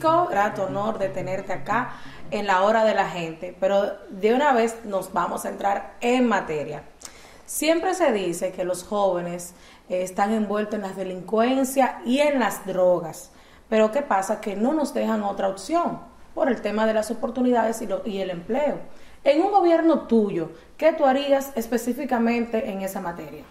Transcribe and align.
Grato 0.00 0.64
honor 0.64 0.98
de 0.98 1.10
tenerte 1.10 1.52
acá 1.52 1.92
en 2.30 2.46
la 2.46 2.62
hora 2.62 2.84
de 2.84 2.94
la 2.94 3.06
gente, 3.06 3.54
pero 3.60 3.98
de 4.08 4.32
una 4.32 4.54
vez 4.54 4.82
nos 4.86 5.12
vamos 5.12 5.44
a 5.44 5.50
entrar 5.50 5.96
en 6.00 6.26
materia. 6.26 6.84
Siempre 7.44 7.92
se 7.92 8.10
dice 8.10 8.52
que 8.52 8.64
los 8.64 8.82
jóvenes 8.82 9.54
eh, 9.90 10.02
están 10.02 10.32
envueltos 10.32 10.76
en 10.76 10.82
la 10.82 10.92
delincuencia 10.92 12.00
y 12.06 12.20
en 12.20 12.40
las 12.40 12.64
drogas, 12.64 13.30
pero 13.68 13.92
¿qué 13.92 14.00
pasa? 14.00 14.40
Que 14.40 14.56
no 14.56 14.72
nos 14.72 14.94
dejan 14.94 15.22
otra 15.22 15.48
opción 15.48 15.98
por 16.34 16.48
el 16.48 16.62
tema 16.62 16.86
de 16.86 16.94
las 16.94 17.10
oportunidades 17.10 17.82
y, 17.82 17.88
y 18.08 18.22
el 18.22 18.30
empleo. 18.30 18.78
En 19.22 19.42
un 19.42 19.50
gobierno 19.50 20.06
tuyo, 20.06 20.52
¿qué 20.78 20.94
tú 20.94 21.04
harías 21.04 21.52
específicamente 21.56 22.70
en 22.70 22.80
esa 22.80 23.02
materia? 23.02 23.42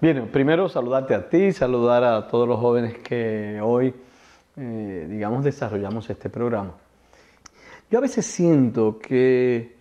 Bien, 0.00 0.26
primero 0.28 0.70
saludarte 0.70 1.14
a 1.14 1.28
ti, 1.28 1.52
saludar 1.52 2.02
a 2.02 2.28
todos 2.28 2.48
los 2.48 2.58
jóvenes 2.58 2.96
que 2.98 3.60
hoy, 3.62 3.94
eh, 4.56 5.06
digamos, 5.08 5.44
desarrollamos 5.44 6.08
este 6.10 6.30
programa. 6.30 6.74
Yo 7.90 7.98
a 7.98 8.02
veces 8.02 8.26
siento 8.26 8.98
que, 8.98 9.76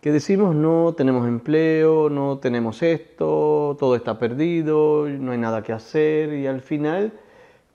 que 0.00 0.12
decimos 0.12 0.54
no 0.54 0.94
tenemos 0.96 1.28
empleo, 1.28 2.10
no 2.10 2.38
tenemos 2.38 2.82
esto, 2.82 3.76
todo 3.78 3.94
está 3.94 4.18
perdido, 4.18 5.08
no 5.08 5.32
hay 5.32 5.38
nada 5.38 5.62
que 5.62 5.72
hacer 5.72 6.32
y 6.32 6.46
al 6.46 6.60
final 6.60 7.12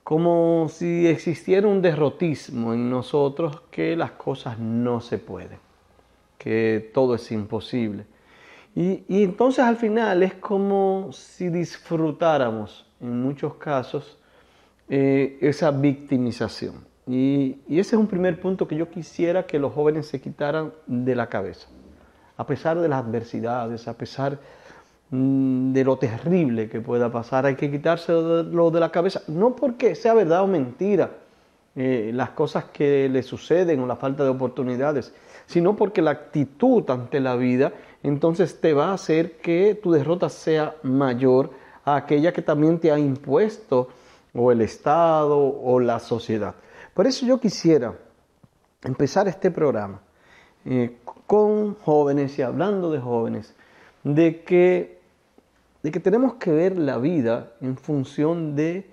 como 0.03 0.67
si 0.69 1.07
existiera 1.07 1.67
un 1.67 1.81
derrotismo 1.81 2.73
en 2.73 2.89
nosotros 2.89 3.61
que 3.69 3.95
las 3.95 4.11
cosas 4.11 4.59
no 4.59 4.99
se 4.99 5.19
pueden, 5.19 5.59
que 6.37 6.91
todo 6.93 7.15
es 7.15 7.31
imposible. 7.31 8.05
Y, 8.75 9.03
entonces 9.09 9.63
al 9.63 9.77
final 9.77 10.23
es 10.23 10.33
como 10.35 11.09
si 11.11 11.49
disfrutáramos 11.49 12.85
en 12.99 13.21
muchos 13.21 13.55
casos 13.55 14.17
eh, 14.93 15.37
esa 15.39 15.71
victimización. 15.71 16.83
Y, 17.07 17.61
ese 17.69 17.79
es 17.79 17.93
un 17.93 18.07
primer 18.07 18.41
punto 18.41 18.67
que 18.67 18.75
yo 18.75 18.89
quisiera 18.89 19.45
que 19.45 19.57
los 19.57 19.71
jóvenes 19.71 20.07
se 20.07 20.19
quitaran 20.19 20.73
de 20.85 21.15
la 21.15 21.27
cabeza. 21.27 21.69
A 22.35 22.45
pesar 22.45 22.77
de 22.77 22.89
las 22.89 23.05
adversidades, 23.05 23.87
a 23.87 23.93
pesar 23.93 24.37
mm, 25.11 25.71
de 25.71 25.85
lo 25.85 25.95
terrible 25.95 26.67
que 26.67 26.81
pueda 26.81 27.09
pasar, 27.09 27.45
hay 27.45 27.55
que 27.55 27.71
quitárselo 27.71 28.69
de 28.69 28.79
la 28.81 28.91
cabeza. 28.91 29.21
No 29.29 29.55
porque 29.55 29.95
sea 29.95 30.13
verdad 30.13 30.43
o 30.43 30.47
mentira 30.47 31.11
eh, 31.73 32.11
las 32.13 32.31
cosas 32.31 32.65
que 32.65 33.07
le 33.07 33.23
suceden 33.23 33.79
o 33.79 33.87
la 33.87 33.95
falta 33.95 34.25
de 34.25 34.29
oportunidades, 34.29 35.13
sino 35.45 35.77
porque 35.77 36.01
la 36.01 36.11
actitud 36.11 36.83
ante 36.89 37.21
la 37.21 37.37
vida 37.37 37.71
entonces 38.03 38.59
te 38.59 38.73
va 38.73 38.89
a 38.89 38.95
hacer 38.95 39.37
que 39.37 39.79
tu 39.81 39.93
derrota 39.93 40.27
sea 40.27 40.75
mayor 40.83 41.51
a 41.85 41.95
aquella 41.95 42.33
que 42.33 42.41
también 42.41 42.77
te 42.77 42.91
ha 42.91 42.99
impuesto 42.99 43.87
o 44.33 44.51
el 44.51 44.61
Estado 44.61 45.37
o 45.37 45.79
la 45.79 45.99
sociedad. 45.99 46.55
Por 46.93 47.07
eso 47.07 47.25
yo 47.25 47.39
quisiera 47.39 47.97
empezar 48.83 49.27
este 49.27 49.51
programa 49.51 50.01
eh, 50.65 50.97
con 51.27 51.75
jóvenes 51.75 52.37
y 52.37 52.41
hablando 52.41 52.91
de 52.91 52.99
jóvenes, 52.99 53.55
de 54.03 54.43
que, 54.43 54.99
de 55.83 55.91
que 55.91 55.99
tenemos 55.99 56.35
que 56.35 56.51
ver 56.51 56.77
la 56.77 56.97
vida 56.97 57.53
en 57.61 57.77
función 57.77 58.55
de 58.55 58.89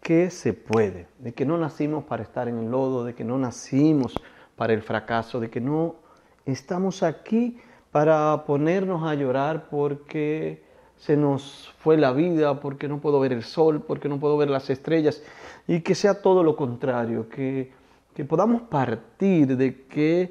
que 0.00 0.30
se 0.30 0.52
puede, 0.52 1.06
de 1.18 1.32
que 1.32 1.46
no 1.46 1.58
nacimos 1.58 2.04
para 2.04 2.22
estar 2.22 2.48
en 2.48 2.58
el 2.58 2.70
lodo, 2.70 3.04
de 3.04 3.14
que 3.14 3.24
no 3.24 3.38
nacimos 3.38 4.14
para 4.56 4.72
el 4.72 4.82
fracaso, 4.82 5.38
de 5.38 5.50
que 5.50 5.60
no 5.60 5.96
estamos 6.44 7.02
aquí 7.02 7.58
para 7.92 8.44
ponernos 8.46 9.08
a 9.08 9.14
llorar 9.14 9.68
porque 9.70 10.62
se 11.02 11.16
nos 11.16 11.74
fue 11.78 11.96
la 11.96 12.12
vida, 12.12 12.60
porque 12.60 12.86
no 12.86 13.00
puedo 13.00 13.18
ver 13.18 13.32
el 13.32 13.42
sol, 13.42 13.82
porque 13.84 14.08
no 14.08 14.20
puedo 14.20 14.36
ver 14.36 14.48
las 14.48 14.70
estrellas, 14.70 15.20
y 15.66 15.80
que 15.80 15.96
sea 15.96 16.22
todo 16.22 16.44
lo 16.44 16.54
contrario, 16.54 17.28
que, 17.28 17.72
podamos 18.28 18.62
partir 18.62 19.56
de 19.56 19.82
que 19.86 20.30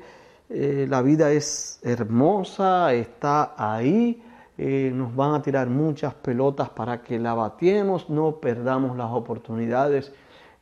eh, 0.50 0.86
la 0.89 1.02
vida 1.02 1.30
es 1.33 1.81
hermosa, 1.83 2.94
está 2.94 3.53
ahí, 3.58 4.23
eh, 4.58 4.91
nos 4.95 5.13
van 5.13 5.33
a 5.33 5.41
tirar 5.41 5.68
muchas 5.68 6.13
pelotas 6.13 6.69
para 6.69 7.01
que 7.01 7.19
la 7.19 7.34
batiemos, 7.34 8.09
no 8.09 8.38
perdamos 8.38 8.96
las 8.96 9.12
oportunidades. 9.12 10.13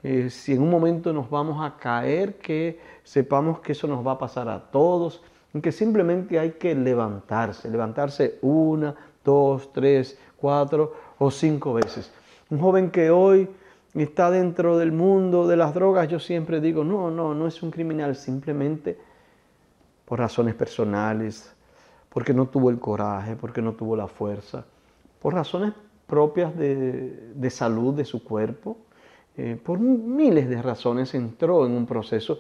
Eh, 0.02 0.32
si 0.32 0.54
en 0.54 0.64
un 0.64 0.72
momento 0.72 1.14
nos 1.14 1.30
vamos 1.30 1.64
a 1.64 1.78
caer, 1.78 2.40
que 2.40 2.80
sepamos 3.04 3.60
que 3.60 3.74
eso 3.74 3.86
nos 3.86 4.06
va 4.06 4.14
a 4.14 4.18
pasar 4.18 4.50
a 4.50 4.72
todos 4.72 5.22
que 5.62 5.72
simplemente 5.72 6.40
hay 6.40 6.52
que 6.52 6.76
levantarse, 6.76 7.70
levantarse 7.70 8.38
una, 8.42 8.96
dos, 9.24 9.72
tres, 9.74 10.18
cuatro 10.38 10.94
o 11.18 11.32
cinco 11.32 11.74
veces. 11.74 12.12
Un 12.50 12.60
joven 12.60 12.92
que 12.92 13.12
hoy 13.12 13.50
está 13.94 14.32
dentro 14.32 14.78
del 14.78 14.92
mundo 14.92 15.48
de 15.48 15.58
las 15.58 15.74
drogas, 15.74 16.08
yo 16.08 16.20
siempre 16.20 16.62
digo, 16.62 16.84
no, 16.84 17.12
no, 17.12 17.34
no 17.34 17.48
es 17.48 17.62
un 17.64 17.72
criminal, 17.72 18.16
simplemente 18.16 18.98
por 20.06 20.20
razones 20.20 20.56
personales, 20.56 21.54
porque 22.10 22.34
no 22.34 22.48
tuvo 22.48 22.70
el 22.70 22.80
coraje, 22.80 23.36
porque 23.36 23.62
no 23.62 23.74
tuvo 23.74 23.96
la 23.96 24.08
fuerza, 24.08 24.66
por 25.22 25.34
razones 25.34 25.74
propias 26.08 26.58
de, 26.58 27.50
salud 27.52 27.94
de 27.94 28.06
su 28.06 28.24
cuerpo, 28.24 28.78
eh, 29.38 29.60
por 29.64 29.80
miles 29.80 30.50
de 30.50 30.62
razones 30.62 31.14
entró 31.14 31.66
en 31.66 31.74
un 31.74 31.86
proceso 31.86 32.40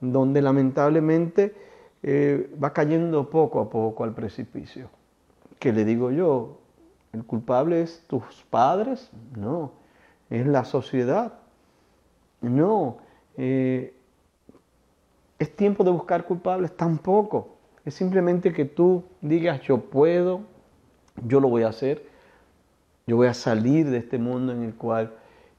donde 0.00 0.40
lamentablemente 0.40 1.54
eh, 2.02 2.50
va 2.62 2.72
cayendo 2.72 3.28
poco 3.28 3.60
a 3.60 3.68
poco 3.68 4.04
al 4.04 4.14
precipicio. 4.14 4.88
¿Qué 5.60 5.74
le 5.74 5.84
digo 5.84 6.10
yo? 6.10 6.58
¿El 7.12 7.22
culpable 7.22 7.82
es 7.82 8.02
tus 8.06 8.22
padres? 8.48 9.10
No, 9.36 9.72
es 10.30 10.46
la 10.46 10.64
sociedad. 10.64 11.34
No, 12.40 12.96
eh, 13.36 13.94
es 15.38 15.54
tiempo 15.54 15.84
de 15.84 15.90
buscar 15.90 16.24
culpables 16.24 16.74
tampoco. 16.74 17.56
Es 17.84 17.92
simplemente 17.94 18.54
que 18.54 18.64
tú 18.64 19.04
digas 19.20 19.60
yo 19.60 19.82
puedo, 19.82 20.40
yo 21.26 21.40
lo 21.40 21.48
voy 21.48 21.64
a 21.64 21.68
hacer, 21.68 22.06
yo 23.06 23.16
voy 23.16 23.26
a 23.26 23.34
salir 23.34 23.90
de 23.90 23.98
este 23.98 24.16
mundo 24.16 24.52
en 24.52 24.62
el 24.62 24.74
cual 24.74 25.12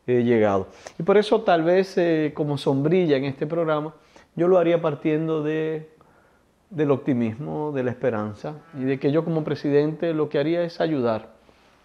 he 0.08 0.24
llegado. 0.24 0.68
Y 0.98 1.04
por 1.04 1.18
eso 1.18 1.42
tal 1.42 1.62
vez 1.62 1.96
eh, 2.00 2.32
como 2.36 2.58
sombrilla 2.58 3.18
en 3.18 3.26
este 3.26 3.46
programa, 3.46 3.94
yo 4.36 4.48
lo 4.48 4.58
haría 4.58 4.82
partiendo 4.82 5.44
de 5.44 5.92
del 6.72 6.90
optimismo, 6.90 7.72
de 7.74 7.84
la 7.84 7.92
esperanza 7.92 8.56
y 8.80 8.86
de 8.86 8.98
que 8.98 9.12
yo 9.12 9.24
como 9.24 9.44
presidente 9.44 10.14
lo 10.14 10.30
que 10.30 10.40
haría 10.40 10.64
es 10.64 10.80
ayudar, 10.80 11.28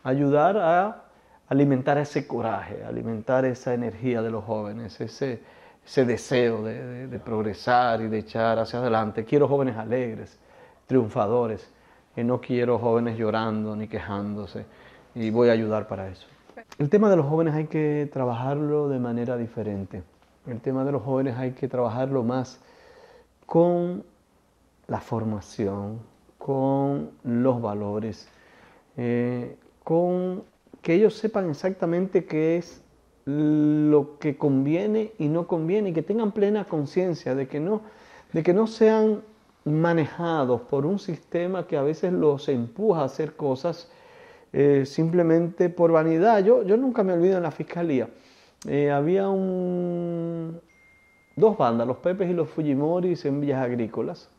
ayudar 0.05 0.57
a 0.57 1.03
alimentar 1.49 1.99
ese 1.99 2.27
coraje, 2.27 2.85
alimentar 2.85 3.45
esa 3.45 3.75
energía 3.75 4.23
de 4.23 4.31
los 4.31 4.45
jóvenes, 4.45 5.01
ese, 5.01 5.41
ese 5.85 6.05
deseo 6.05 6.63
de, 6.63 7.21
progresar 7.25 8.01
y 8.01 8.09
de 8.09 8.19
echar 8.19 8.61
hacia 8.61 8.79
adelante. 8.79 9.25
Quiero 9.25 9.49
jóvenes 9.49 9.77
alegres, 9.77 10.39
triunfadores, 10.87 11.69
y 12.17 12.23
no 12.23 12.41
quiero 12.41 12.79
jóvenes 12.79 13.19
llorando 13.19 13.75
ni 13.77 13.89
quejándose 13.89 14.65
y 15.15 15.31
voy 15.31 15.49
a 15.49 15.53
ayudar 15.53 15.89
para 15.89 16.09
eso. 16.09 16.27
El 16.79 16.89
tema 16.89 17.11
de 17.11 17.17
los 17.17 17.27
jóvenes 17.27 17.55
hay 17.55 17.67
que 17.67 18.09
trabajarlo 18.13 18.89
de 18.89 19.01
manera 19.01 19.37
diferente. 19.37 20.03
El 20.47 20.61
tema 20.61 20.85
de 20.85 20.93
los 20.93 21.03
jóvenes 21.03 21.37
hay 21.37 21.53
que 21.53 21.67
trabajarlo 21.67 22.23
más 22.23 22.61
con 23.47 24.05
la 24.89 25.01
formación, 25.01 26.01
con 26.39 27.11
los 27.25 27.61
valores, 27.61 28.29
eh, 28.97 29.57
con 29.83 30.45
que 30.83 30.95
ellos 30.95 31.15
sepan 31.15 31.51
exactamente 31.51 32.25
qué 32.25 32.57
es 32.57 32.83
lo 33.25 34.19
que 34.21 34.37
conviene 34.37 35.13
y 35.19 35.29
no 35.29 35.49
conviene 35.49 35.91
y 35.91 35.93
que 35.93 36.03
tengan 36.03 36.31
plena 36.31 36.65
conciencia 36.65 37.35
de 37.35 37.49
que 37.49 37.59
no 37.59 37.83
de 38.33 38.43
que 38.43 38.53
no 38.53 38.67
sean 38.67 39.23
manejados 39.65 40.61
por 40.63 40.87
un 40.87 40.99
sistema 40.99 41.67
que 41.67 41.77
a 41.77 41.83
veces 41.83 42.13
los 42.13 42.49
empuja 42.49 43.01
a 43.01 43.05
hacer 43.05 43.35
cosas 43.35 43.91
eh, 44.53 44.85
simplemente 44.87 45.69
por 45.69 45.91
vanidad. 45.91 46.45
Yo, 46.45 46.63
yo 46.63 46.77
nunca 46.77 47.03
me 47.03 47.13
olvido 47.13 47.37
en 47.37 47.43
la 47.43 47.51
fiscalía. 47.51 48.09
Eh, 48.69 48.91
había 48.91 49.29
un, 49.29 50.61
dos 51.35 51.57
bandas, 51.59 51.87
los 51.87 51.99
Pepes 51.99 52.31
y 52.31 52.33
los 52.33 52.49
Fujimoris 52.49 53.25
en 53.25 53.41
Villas 53.41 53.63
Agrícolas. 53.63 54.31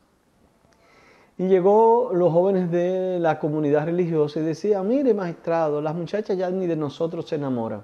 Y 1.37 1.47
llegó 1.47 2.11
los 2.13 2.33
jóvenes 2.33 2.71
de 2.71 3.19
la 3.19 3.37
comunidad 3.37 3.85
religiosa 3.85 4.39
y 4.39 4.43
decía, 4.43 4.81
mire 4.81 5.13
magistrado, 5.13 5.81
las 5.81 5.93
muchachas 5.93 6.35
ya 6.35 6.49
ni 6.49 6.65
de 6.65 6.75
nosotros 6.75 7.29
se 7.29 7.35
enamoran, 7.35 7.83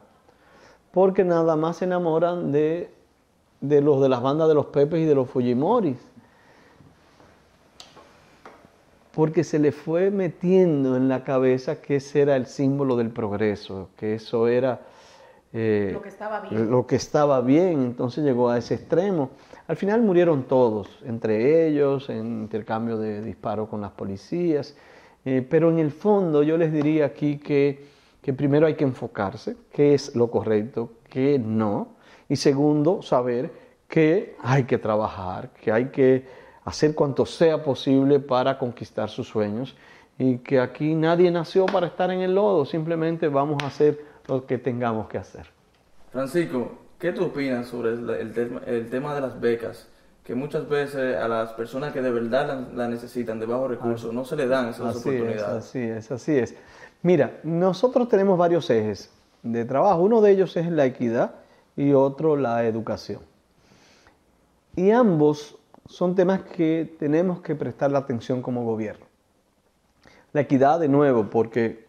porque 0.92 1.24
nada 1.24 1.56
más 1.56 1.78
se 1.78 1.86
enamoran 1.86 2.52
de, 2.52 2.92
de 3.62 3.82
los 3.82 4.02
de 4.02 4.10
las 4.10 4.22
bandas 4.22 4.48
de 4.48 4.56
los 4.56 4.68
Pepes 4.68 5.02
y 5.02 5.06
de 5.06 5.14
los 5.14 5.30
Fujimoris. 5.30 6.00
Porque 9.14 9.44
se 9.44 9.60
le 9.60 9.72
fue 9.72 10.10
metiendo 10.10 10.98
en 10.98 11.08
la 11.08 11.24
cabeza 11.24 11.80
que 11.80 11.98
ese 11.98 12.22
era 12.22 12.36
el 12.36 12.48
símbolo 12.48 12.96
del 12.96 13.12
progreso, 13.12 13.90
que 13.96 14.16
eso 14.16 14.48
era 14.48 14.82
eh, 15.54 15.92
lo, 15.94 16.02
que 16.02 16.10
estaba 16.10 16.40
bien. 16.40 16.72
lo 16.72 16.88
que 16.88 16.96
estaba 16.96 17.42
bien. 17.42 17.84
Entonces 17.84 18.24
llegó 18.24 18.50
a 18.50 18.58
ese 18.58 18.74
extremo. 18.74 19.30
Al 19.68 19.78
final 19.78 20.02
murieron 20.02 20.44
todos, 20.44 21.00
entre 21.06 21.68
ellos, 21.68 22.10
en 22.10 22.42
intercambio 22.44 22.98
de 22.98 23.22
disparos 23.22 23.70
con 23.70 23.82
las 23.82 23.92
policías. 23.92 24.76
Eh, 25.26 25.46
pero 25.50 25.72
en 25.72 25.80
el 25.80 25.92
fondo 25.92 26.44
yo 26.44 26.58
les 26.58 26.74
diría 26.74 27.06
aquí 27.06 27.38
que, 27.38 27.86
que 28.22 28.34
primero 28.34 28.68
hay 28.68 28.76
que 28.76 28.84
enfocarse, 28.84 29.56
qué 29.72 29.94
es 29.94 30.16
lo 30.16 30.30
correcto, 30.30 30.92
qué 31.10 31.40
no. 31.40 31.96
Y 32.28 32.36
segundo, 32.36 33.02
saber 33.02 33.52
que 33.88 34.36
hay 34.42 34.66
que 34.66 34.78
trabajar, 34.78 35.52
que 35.54 35.72
hay 35.72 35.86
que 35.86 36.26
hacer 36.66 36.94
cuanto 36.94 37.26
sea 37.26 37.64
posible 37.64 38.20
para 38.20 38.58
conquistar 38.58 39.10
sus 39.10 39.28
sueños 39.28 39.76
y 40.18 40.40
que 40.40 40.60
aquí 40.60 40.94
nadie 40.94 41.32
nació 41.32 41.66
para 41.66 41.88
estar 41.88 42.12
en 42.12 42.22
el 42.22 42.36
lodo, 42.36 42.66
simplemente 42.66 43.28
vamos 43.28 43.62
a 43.64 43.68
hacer 43.68 44.00
lo 44.28 44.46
que 44.46 44.58
tengamos 44.58 45.08
que 45.08 45.18
hacer. 45.18 45.48
Francisco, 46.12 46.72
¿qué 47.04 47.12
tú 47.12 47.26
opinas 47.26 47.68
sobre 47.68 47.92
el, 47.92 48.90
tema, 48.90 49.14
de 49.14 49.20
las 49.20 49.38
becas? 49.42 49.88
Que 50.24 50.36
muchas 50.36 50.70
veces 50.70 51.18
a 51.18 51.28
las 51.28 51.52
personas 51.52 51.92
que 51.92 52.02
de 52.02 52.10
verdad 52.10 52.66
la, 52.74 52.88
necesitan 52.88 53.42
de 53.42 53.46
bajos 53.46 53.72
recursos 53.72 54.14
no 54.14 54.24
se 54.24 54.38
le 54.38 54.48
dan 54.48 54.70
esas 54.70 54.96
oportunidades. 54.96 55.44
así 55.44 55.80
es, 55.80 56.10
así 56.10 56.38
es. 56.38 56.56
Mira, 57.02 57.42
nosotros 57.44 58.08
tenemos 58.08 58.38
varios 58.38 58.70
ejes 58.70 59.12
de 59.42 59.66
trabajo. 59.66 60.02
Uno 60.02 60.22
de 60.22 60.32
ellos 60.32 60.56
es 60.56 60.72
la 60.72 60.86
equidad 60.86 61.36
y 61.76 61.92
otro 61.92 62.38
la 62.38 62.64
educación. 62.64 63.20
Y 64.78 64.92
ambos 64.92 65.58
son 65.86 66.16
temas 66.16 66.44
que 66.44 66.96
tenemos 67.00 67.42
que 67.42 67.54
prestar 67.54 67.92
la 67.92 68.00
atención 68.00 68.42
como 68.42 68.64
gobierno. 68.64 69.06
La 70.32 70.40
equidad, 70.40 70.80
de 70.80 70.88
nuevo, 70.88 71.26
porque 71.30 71.86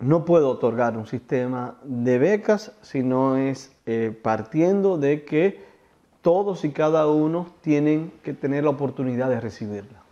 no 0.00 0.24
puedo 0.24 0.50
otorgar 0.50 0.96
un 0.96 1.06
sistema 1.06 1.76
de 1.82 2.18
becas 2.18 2.72
si 2.82 3.02
no 3.02 3.36
es 3.36 3.74
eh, 3.86 4.16
partiendo 4.22 4.98
de 4.98 5.24
que 5.24 5.66
todos 6.22 6.64
y 6.64 6.70
cada 6.70 7.06
uno 7.08 7.46
tienen 7.62 8.12
que 8.22 8.34
tener 8.34 8.64
la 8.64 8.70
oportunidad 8.70 9.28
de 9.28 9.40
recibirla. 9.40 10.02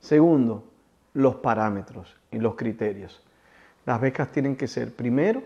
Segundo, 0.00 0.64
los 1.14 1.36
parámetros 1.36 2.16
y 2.30 2.38
los 2.38 2.54
criterios. 2.54 3.22
Las 3.84 4.00
becas 4.00 4.30
tienen 4.32 4.56
que 4.56 4.68
ser, 4.68 4.94
primero, 4.94 5.42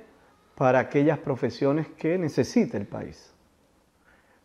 para 0.56 0.79
aquellas 0.79 1.19
profesiones 1.19 1.87
que 1.88 2.19
necesita 2.19 2.77
el 2.77 2.87
país. 2.87 3.32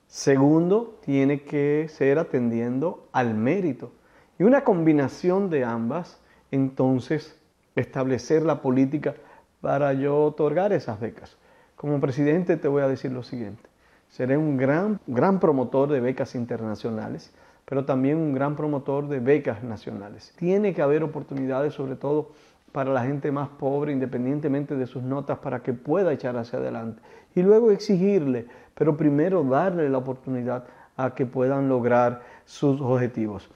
Segundo, 0.08 1.00
tiene 1.04 1.42
que 1.42 1.88
ser 1.90 2.20
atendiendo 2.20 3.08
al 3.12 3.34
mérito. 3.34 3.92
Y 4.38 4.44
una 4.44 4.64
combinación 4.64 5.50
de 5.50 5.64
ambas, 5.64 6.20
entonces, 6.52 7.36
establecer 7.76 8.44
la 8.44 8.62
política 8.62 9.16
para 9.62 9.94
yo 9.94 10.24
otorgar 10.24 10.74
esas 10.74 11.00
becas. 11.00 11.38
Como 11.76 12.00
presidente 12.00 12.58
te 12.58 12.68
voy 12.68 12.84
a 12.84 12.88
decir 12.88 13.12
lo 13.12 13.24
siguiente. 13.24 13.70
Seré 14.10 14.38
un 14.38 14.58
gran, 14.58 15.00
gran 15.08 15.40
promotor 15.40 15.90
de 15.90 16.00
becas 16.00 16.36
internacionales, 16.36 17.34
pero 17.66 17.86
también 17.86 18.18
un 18.18 18.34
gran 18.34 18.56
promotor 18.56 19.08
de 19.08 19.20
becas 19.20 19.64
nacionales. 19.64 20.34
Tiene 20.38 20.74
que 20.74 20.82
haber 20.82 21.04
oportunidades, 21.04 21.74
sobre 21.74 21.96
todo 21.96 22.32
para 22.72 22.92
la 22.92 23.04
gente 23.04 23.32
más 23.32 23.50
pobre, 23.50 23.92
independientemente 23.92 24.76
de 24.76 24.86
sus 24.86 25.02
notas, 25.02 25.40
para 25.40 25.62
que 25.62 25.74
pueda 25.74 26.14
echar 26.14 26.38
hacia 26.38 26.60
adelante. 26.60 27.02
Y 27.34 27.42
luego 27.42 27.72
exigirle, 27.72 28.48
pero 28.74 28.96
primero 28.96 29.44
darle 29.44 29.90
la 29.90 29.98
oportunidad 29.98 30.66
a 30.96 31.14
que 31.14 31.26
puedan 31.26 31.68
lograr 31.68 32.22
sus 32.46 32.80
objetivos. 32.80 33.50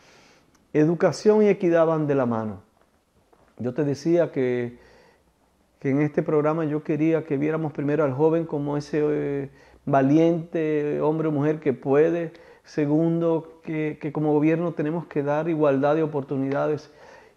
Educación 0.73 1.43
y 1.43 1.47
equidad 1.47 1.85
van 1.85 2.07
de 2.07 2.15
la 2.15 2.25
mano. 2.25 2.61
Yo 3.59 3.73
te 3.73 3.83
decía 3.83 4.31
que, 4.31 4.77
que 5.79 5.89
en 5.89 6.01
este 6.01 6.23
programa 6.23 6.63
yo 6.63 6.83
quería 6.83 7.25
que 7.25 7.37
viéramos 7.37 7.73
primero 7.73 8.05
al 8.05 8.13
joven 8.13 8.45
como 8.45 8.77
ese 8.77 9.01
eh, 9.03 9.49
valiente 9.85 11.01
hombre 11.01 11.27
o 11.27 11.31
mujer 11.31 11.59
que 11.59 11.73
puede. 11.73 12.31
Segundo, 12.63 13.59
que, 13.63 13.97
que 13.99 14.13
como 14.13 14.31
gobierno 14.31 14.73
tenemos 14.73 15.07
que 15.07 15.23
dar 15.23 15.49
igualdad 15.49 15.95
de 15.95 16.03
oportunidades 16.03 16.89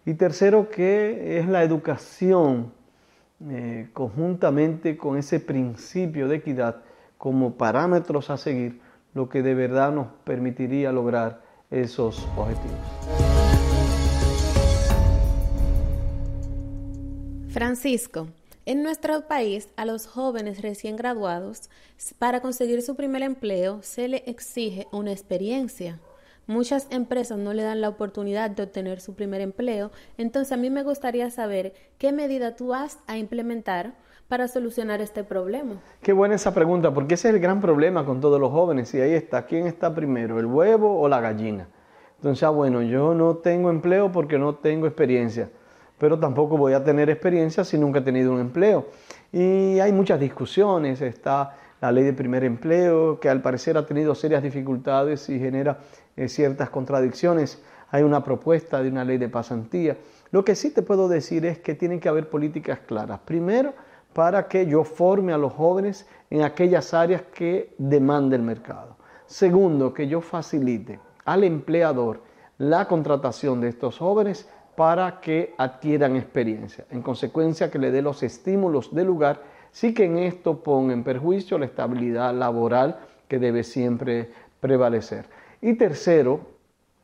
y 0.05 0.13
tercero, 0.13 0.69
que 0.69 1.39
es 1.39 1.47
la 1.47 1.63
educación 1.63 2.71
eh, 3.49 3.89
conjuntamente 3.91 4.95
con 4.95 5.17
ese 5.17 5.41
principio 5.41 6.29
de 6.29 6.37
equidad 6.37 6.77
como 7.17 7.55
parámetros 7.55 8.29
a 8.29 8.37
seguir, 8.37 8.79
lo 9.13 9.27
que 9.27 9.41
de 9.41 9.53
verdad 9.53 9.91
nos 9.91 10.07
permitiría 10.23 10.93
lograr 10.93 11.41
esos 11.69 12.25
objetivos. 12.37 13.32
Francisco, 17.53 18.29
en 18.65 18.81
nuestro 18.81 19.27
país, 19.27 19.69
a 19.77 19.85
los 19.85 20.07
jóvenes 20.07 20.63
recién 20.63 20.95
graduados, 20.95 21.69
para 22.17 22.41
conseguir 22.41 22.81
su 22.81 22.95
primer 22.95 23.21
empleo, 23.21 23.83
se 23.83 24.07
le 24.07 24.23
exige 24.25 24.87
una 24.91 25.11
experiencia. 25.11 25.99
Muchas 26.47 26.87
empresas 26.89 27.37
no 27.37 27.53
le 27.53 27.61
dan 27.61 27.79
la 27.79 27.89
oportunidad 27.89 28.49
de 28.49 28.63
obtener 28.63 29.01
su 29.01 29.13
primer 29.13 29.39
empleo, 29.39 29.91
entonces 30.17 30.51
a 30.51 30.57
mí 30.57 30.71
me 30.71 30.81
gustaría 30.81 31.29
saber 31.29 31.75
qué 31.99 32.11
medida 32.11 32.55
tú 32.55 32.69
vas 32.69 32.97
a 33.05 33.19
implementar 33.19 33.93
para 34.27 34.47
solucionar 34.47 34.99
este 34.99 35.23
problema. 35.23 35.75
Qué 36.01 36.11
buena 36.11 36.33
esa 36.33 36.55
pregunta, 36.55 36.91
porque 36.91 37.13
ese 37.13 37.29
es 37.29 37.35
el 37.35 37.39
gran 37.39 37.61
problema 37.61 38.03
con 38.03 38.19
todos 38.19 38.39
los 38.39 38.51
jóvenes. 38.51 38.91
Y 38.95 38.99
ahí 38.99 39.13
está, 39.13 39.45
¿quién 39.45 39.67
está 39.67 39.93
primero, 39.93 40.39
el 40.39 40.47
huevo 40.47 40.99
o 40.99 41.07
la 41.07 41.21
gallina? 41.21 41.67
Entonces, 42.15 42.41
ah, 42.41 42.49
bueno, 42.49 42.81
yo 42.81 43.13
no 43.13 43.35
tengo 43.35 43.69
empleo 43.69 44.11
porque 44.11 44.39
no 44.39 44.55
tengo 44.55 44.87
experiencia, 44.87 45.51
pero 45.97 46.19
tampoco 46.19 46.57
voy 46.57 46.73
a 46.73 46.83
tener 46.83 47.09
experiencia 47.09 47.63
si 47.63 47.77
nunca 47.77 47.99
he 47.99 48.01
tenido 48.01 48.33
un 48.33 48.39
empleo. 48.39 48.87
Y 49.31 49.79
hay 49.79 49.91
muchas 49.91 50.19
discusiones, 50.19 51.01
está 51.01 51.55
la 51.81 51.91
ley 51.91 52.03
de 52.03 52.13
primer 52.13 52.43
empleo, 52.43 53.19
que 53.19 53.29
al 53.29 53.41
parecer 53.41 53.77
ha 53.77 53.85
tenido 53.85 54.15
serias 54.15 54.41
dificultades 54.43 55.27
y 55.29 55.39
genera 55.39 55.79
eh, 56.15 56.29
ciertas 56.29 56.69
contradicciones. 56.69 57.61
Hay 57.89 58.03
una 58.03 58.23
propuesta 58.23 58.81
de 58.81 58.89
una 58.89 59.03
ley 59.03 59.17
de 59.17 59.29
pasantía. 59.29 59.97
Lo 60.31 60.45
que 60.45 60.55
sí 60.55 60.71
te 60.71 60.81
puedo 60.81 61.07
decir 61.07 61.45
es 61.45 61.59
que 61.59 61.75
tienen 61.75 61.99
que 61.99 62.09
haber 62.09 62.29
políticas 62.29 62.79
claras. 62.79 63.19
Primero, 63.25 63.73
para 64.13 64.47
que 64.47 64.65
yo 64.65 64.83
forme 64.83 65.33
a 65.33 65.37
los 65.37 65.53
jóvenes 65.53 66.07
en 66.29 66.43
aquellas 66.43 66.93
áreas 66.93 67.23
que 67.33 67.73
demanda 67.77 68.35
el 68.35 68.43
mercado. 68.43 68.95
Segundo, 69.25 69.93
que 69.93 70.07
yo 70.07 70.21
facilite 70.21 70.99
al 71.25 71.43
empleador 71.43 72.21
la 72.57 72.87
contratación 72.87 73.61
de 73.61 73.69
estos 73.69 73.97
jóvenes 73.97 74.47
para 74.75 75.19
que 75.19 75.53
adquieran 75.57 76.15
experiencia. 76.15 76.85
En 76.89 77.01
consecuencia, 77.01 77.69
que 77.69 77.79
le 77.79 77.91
dé 77.91 78.01
los 78.01 78.23
estímulos 78.23 78.93
del 78.93 79.07
lugar, 79.07 79.41
sí 79.71 79.93
que 79.93 80.05
en 80.05 80.17
esto 80.17 80.63
ponga 80.63 80.93
en 80.93 81.03
perjuicio 81.03 81.57
la 81.57 81.65
estabilidad 81.65 82.33
laboral 82.33 82.99
que 83.27 83.39
debe 83.39 83.63
siempre 83.63 84.29
prevalecer. 84.59 85.25
Y 85.61 85.73
tercero, 85.73 86.41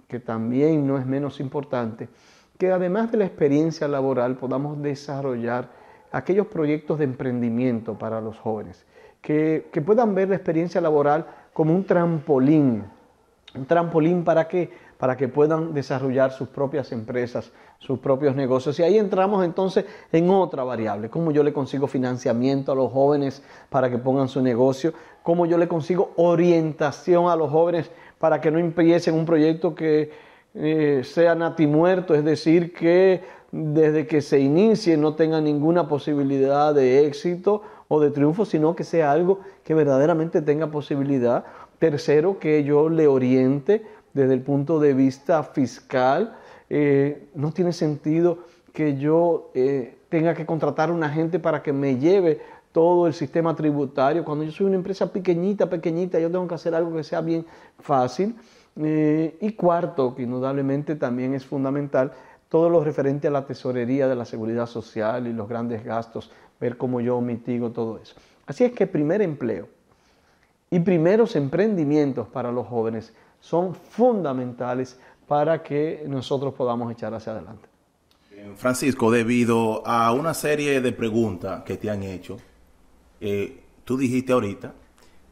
que 0.07 0.19
también 0.19 0.88
no 0.88 0.98
es 0.98 1.06
menos 1.06 1.39
importante, 1.39 2.10
que 2.57 2.71
además 2.71 3.12
de 3.12 3.19
la 3.19 3.25
experiencia 3.25 3.88
laboral 3.88 4.36
podamos 4.36 4.81
desarrollar 4.81 5.69
aquellos 6.12 6.48
proyectos 6.48 7.00
de 7.00 7.06
emprendimiento 7.06 7.98
para 7.98 8.19
los 8.19 8.38
jóvenes, 8.38 8.86
que, 9.22 9.69
puedan 9.86 10.15
ver 10.15 10.30
la 10.30 10.36
experiencia 10.36 10.81
laboral 10.81 11.25
como 11.54 11.74
un 11.74 11.83
trampolín. 11.86 12.83
¿Un 13.56 13.65
trampolín 13.65 14.24
para 14.24 14.48
qué? 14.48 14.72
Para 15.00 15.18
que 15.18 15.27
puedan 15.27 15.74
desarrollar 15.74 16.32
sus 16.32 16.50
propias 16.50 16.91
empresas, 16.91 17.51
sus 17.79 17.98
propios 17.98 18.36
negocios. 18.36 18.77
Y 18.79 18.84
ahí 18.84 18.98
entramos 19.00 19.44
entonces 19.44 19.86
en 20.12 20.29
otra 20.29 20.63
variable, 20.63 21.10
cómo 21.10 21.32
yo 21.32 21.41
le 21.41 21.53
consigo 21.53 21.88
financiamiento 21.88 22.72
a 22.72 22.75
los 22.75 22.91
jóvenes 22.91 23.41
para 23.70 23.89
que 23.89 23.98
pongan 23.98 24.27
su 24.27 24.41
negocio, 24.41 24.94
cómo 25.24 25.48
yo 25.48 25.58
le 25.58 25.68
consigo 25.68 26.12
orientación 26.18 27.29
a 27.29 27.36
los 27.36 27.50
jóvenes 27.50 27.89
para 28.20 28.39
que 28.41 28.51
no 28.51 28.60
empiecen 28.60 29.15
un 29.15 29.25
proyecto 29.25 29.74
que 29.74 30.12
eh, 30.53 31.01
sea 31.03 31.36
natimuerto, 31.36 32.13
es 32.13 32.25
decir, 32.25 32.74
que 32.74 33.22
desde 33.51 34.06
que 34.06 34.22
se 34.22 34.39
inicie 34.39 34.98
no 34.98 35.15
tenga 35.15 35.41
ninguna 35.41 35.88
posibilidad 35.88 36.74
de 36.74 37.06
éxito 37.08 37.62
o 37.88 38.00
de 38.00 38.12
triunfo, 38.12 38.46
sino 38.46 38.75
que 38.75 38.84
sea 38.84 39.12
algo 39.12 39.39
que 39.63 39.74
verdaderamente 39.74 40.41
tenga 40.41 40.68
posibilidad. 40.68 41.46
Tercero, 41.79 42.39
que 42.39 42.63
yo 42.63 42.89
le 42.89 43.08
oriente 43.08 43.86
desde 44.13 44.34
el 44.34 44.42
punto 44.42 44.80
de 44.80 44.94
vista 44.94 45.44
fiscal. 45.44 46.36
Eh, 46.70 47.30
no 47.36 47.51
tiene 47.51 47.74
sentido 47.74 48.39
que 48.74 48.98
yo 48.98 49.51
eh, 49.54 49.98
tenga 50.10 50.34
que 50.34 50.46
contratar 50.46 50.89
a 50.89 50.94
una 50.94 51.10
gente 51.10 51.39
para 51.39 51.63
que 51.63 51.74
me 51.74 51.98
lleve 51.98 52.39
todo 52.72 53.08
el 53.08 53.13
sistema 53.13 53.56
tributario. 53.56 54.24
Cuando 54.24 54.44
yo 54.44 54.51
soy 54.51 54.68
una 54.68 54.75
empresa 54.75 55.12
pequeñita, 55.12 55.70
pequeñita, 55.70 56.20
yo 56.20 56.30
tengo 56.30 56.48
que 56.48 56.56
hacer 56.56 56.75
algo 56.75 56.96
que 56.96 57.04
sea 57.04 57.22
bien 57.22 57.46
fácil. 57.80 58.36
Eh, 58.82 59.38
y 59.42 59.54
cuarto, 59.54 60.16
que 60.16 60.24
indudablemente 60.24 60.96
también 60.96 61.34
es 61.34 61.46
fundamental, 61.46 62.13
todo 62.48 62.70
lo 62.70 62.84
referente 62.84 63.28
a 63.28 63.32
la 63.32 63.46
tesorería 63.46 64.08
de 64.08 64.16
la 64.16 64.25
seguridad 64.25 64.68
social 64.68 65.28
y 65.28 65.34
los 65.34 65.50
grandes 65.50 65.84
gastos, 65.84 66.32
ver 66.60 66.78
cómo 66.78 67.01
yo 67.01 67.20
mitigo 67.20 67.72
todo 67.72 67.98
eso. 67.98 68.16
Así 68.46 68.63
es 68.63 68.72
que 68.72 68.88
primer 68.88 69.22
empleo 69.22 69.68
y 70.72 70.80
primeros 70.80 71.36
emprendimientos 71.36 72.28
para 72.28 72.51
los 72.51 72.68
jóvenes 72.68 73.13
son 73.39 73.75
fundamentales 73.75 75.00
para 75.27 75.62
que 75.62 76.03
nosotros 76.08 76.53
podamos 76.53 76.91
echar 76.91 77.13
hacia 77.13 77.34
adelante. 77.34 77.69
Francisco, 78.55 79.12
debido 79.12 79.86
a 79.86 80.12
una 80.13 80.34
serie 80.34 80.81
de 80.81 80.91
preguntas 80.91 81.63
que 81.63 81.77
te 81.77 81.89
han 81.89 82.03
hecho, 82.03 82.38
eh, 83.19 83.63
tú 83.84 83.98
dijiste 83.98 84.34
ahorita 84.34 84.74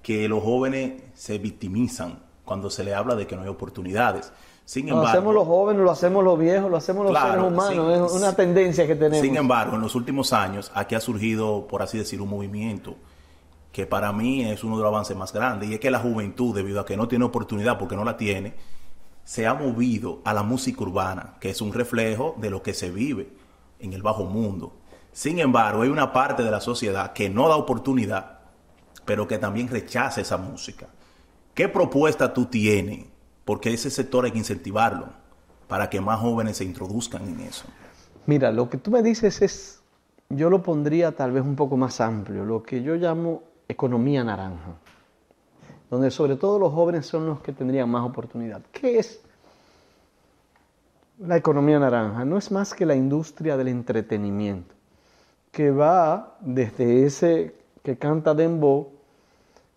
que 0.02 0.28
los 0.28 0.44
jóvenes 0.44 1.04
se 1.14 1.38
victimizan 1.38 2.20
cuando 2.44 2.70
se 2.70 2.84
le 2.84 2.94
habla 2.94 3.16
de 3.16 3.28
que 3.28 3.36
no 3.36 3.44
hay 3.44 3.50
oportunidades. 3.50 4.32
Sin 4.66 4.90
embargo, 4.90 5.04
lo 5.04 5.10
hacemos 5.10 5.34
los 5.34 5.48
jóvenes, 5.48 5.82
lo 5.84 5.92
hacemos 5.92 6.24
los 6.24 6.40
viejos, 6.40 6.70
lo 6.70 6.78
hacemos 6.78 7.06
los 7.12 7.22
seres 7.22 7.44
humanos, 7.44 8.12
es 8.12 8.18
una 8.18 8.36
tendencia 8.36 8.86
que 8.86 8.96
tenemos. 8.96 9.26
Sin 9.26 9.38
embargo, 9.38 9.76
en 9.76 9.82
los 9.82 9.96
últimos 9.96 10.34
años 10.34 10.72
aquí 10.74 10.96
ha 10.96 11.00
surgido, 11.00 11.68
por 11.68 11.82
así 11.82 11.98
decir, 11.98 12.22
un 12.22 12.30
movimiento 12.30 12.96
que 13.72 13.86
para 13.86 14.12
mí 14.12 14.44
es 14.44 14.64
uno 14.64 14.78
de 14.78 14.84
los 14.84 14.92
avances 14.92 15.16
más 15.16 15.34
grandes, 15.34 15.70
y 15.70 15.74
es 15.76 15.80
que 15.80 15.92
la 15.92 16.00
juventud, 16.00 16.56
debido 16.56 16.80
a 16.82 16.86
que 16.86 16.98
no 16.98 17.08
tiene 17.08 17.26
oportunidad 17.26 17.78
porque 17.78 17.96
no 17.96 18.04
la 18.04 18.18
tiene, 18.18 18.56
se 19.24 19.46
ha 19.46 19.54
movido 19.54 20.22
a 20.24 20.34
la 20.34 20.42
música 20.42 20.82
urbana, 20.82 21.36
que 21.40 21.50
es 21.50 21.62
un 21.62 21.74
reflejo 21.74 22.36
de 22.40 22.50
lo 22.50 22.64
que 22.64 22.74
se 22.74 22.90
vive 22.90 23.30
en 23.80 23.94
el 23.94 24.02
bajo 24.02 24.24
mundo. 24.24 24.78
Sin 25.12 25.40
embargo, 25.40 25.82
hay 25.82 25.90
una 25.90 26.14
parte 26.14 26.44
de 26.44 26.52
la 26.52 26.62
sociedad 26.62 27.12
que 27.12 27.30
no 27.30 27.50
da 27.50 27.56
oportunidad, 27.56 28.40
pero 29.04 29.28
que 29.28 29.38
también 29.38 29.68
rechaza 29.68 30.22
esa 30.22 30.38
música. 30.38 30.88
¿Qué 31.54 31.68
propuesta 31.68 32.34
tú 32.34 32.46
tienes? 32.46 33.06
Porque 33.44 33.74
ese 33.74 33.90
sector 33.90 34.26
hay 34.26 34.32
que 34.32 34.38
incentivarlo 34.38 35.10
para 35.68 35.90
que 35.90 36.00
más 36.00 36.20
jóvenes 36.20 36.58
se 36.58 36.64
introduzcan 36.64 37.28
en 37.28 37.42
eso. 37.42 37.66
Mira, 38.28 38.52
lo 38.52 38.70
que 38.70 38.78
tú 38.78 38.92
me 38.92 39.02
dices 39.02 39.42
es, 39.42 39.82
yo 40.30 40.50
lo 40.50 40.64
pondría 40.64 41.16
tal 41.16 41.32
vez 41.32 41.44
un 41.44 41.56
poco 41.56 41.78
más 41.78 42.00
amplio, 42.00 42.46
lo 42.46 42.64
que 42.64 42.82
yo 42.82 42.96
llamo 42.96 43.44
economía 43.68 44.24
naranja, 44.24 44.76
donde 45.90 46.12
sobre 46.12 46.36
todo 46.36 46.60
los 46.60 46.74
jóvenes 46.74 47.06
son 47.06 47.26
los 47.26 47.42
que 47.42 47.54
tendrían 47.54 47.90
más 47.90 48.04
oportunidad. 48.04 48.62
¿Qué 48.72 49.00
es 49.00 49.22
la 51.20 51.38
economía 51.38 51.80
naranja? 51.80 52.26
No 52.26 52.38
es 52.38 52.52
más 52.52 52.74
que 52.74 52.86
la 52.86 52.96
industria 52.96 53.58
del 53.58 53.70
entretenimiento, 53.70 54.74
que 55.52 55.72
va 55.72 56.38
desde 56.42 57.06
ese 57.06 57.56
que 57.84 57.98
canta 57.98 58.34
dembow, 58.34 58.92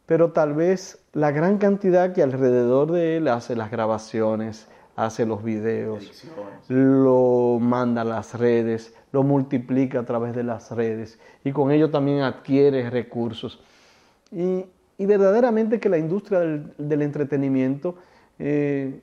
pero 0.06 0.32
tal 0.32 0.54
vez 0.54 0.98
la 1.12 1.30
gran 1.30 1.58
cantidad 1.58 2.12
que 2.12 2.22
alrededor 2.22 2.90
de 2.90 3.16
él 3.16 3.28
hace 3.28 3.54
las 3.54 3.70
grabaciones, 3.70 4.66
hace 4.96 5.24
los 5.24 5.42
videos, 5.42 6.24
lo 6.68 7.58
manda 7.60 8.02
a 8.02 8.04
las 8.04 8.34
redes, 8.34 8.94
lo 9.12 9.22
multiplica 9.22 10.00
a 10.00 10.04
través 10.04 10.34
de 10.34 10.42
las 10.42 10.70
redes 10.72 11.18
y 11.44 11.52
con 11.52 11.70
ello 11.70 11.90
también 11.90 12.22
adquiere 12.22 12.90
recursos. 12.90 13.62
Y, 14.32 14.66
verdaderamente 14.98 15.80
que 15.80 15.88
la 15.88 15.98
industria 15.98 16.40
del, 16.40 17.02
entretenimiento 17.02 17.96
eh, 18.38 19.00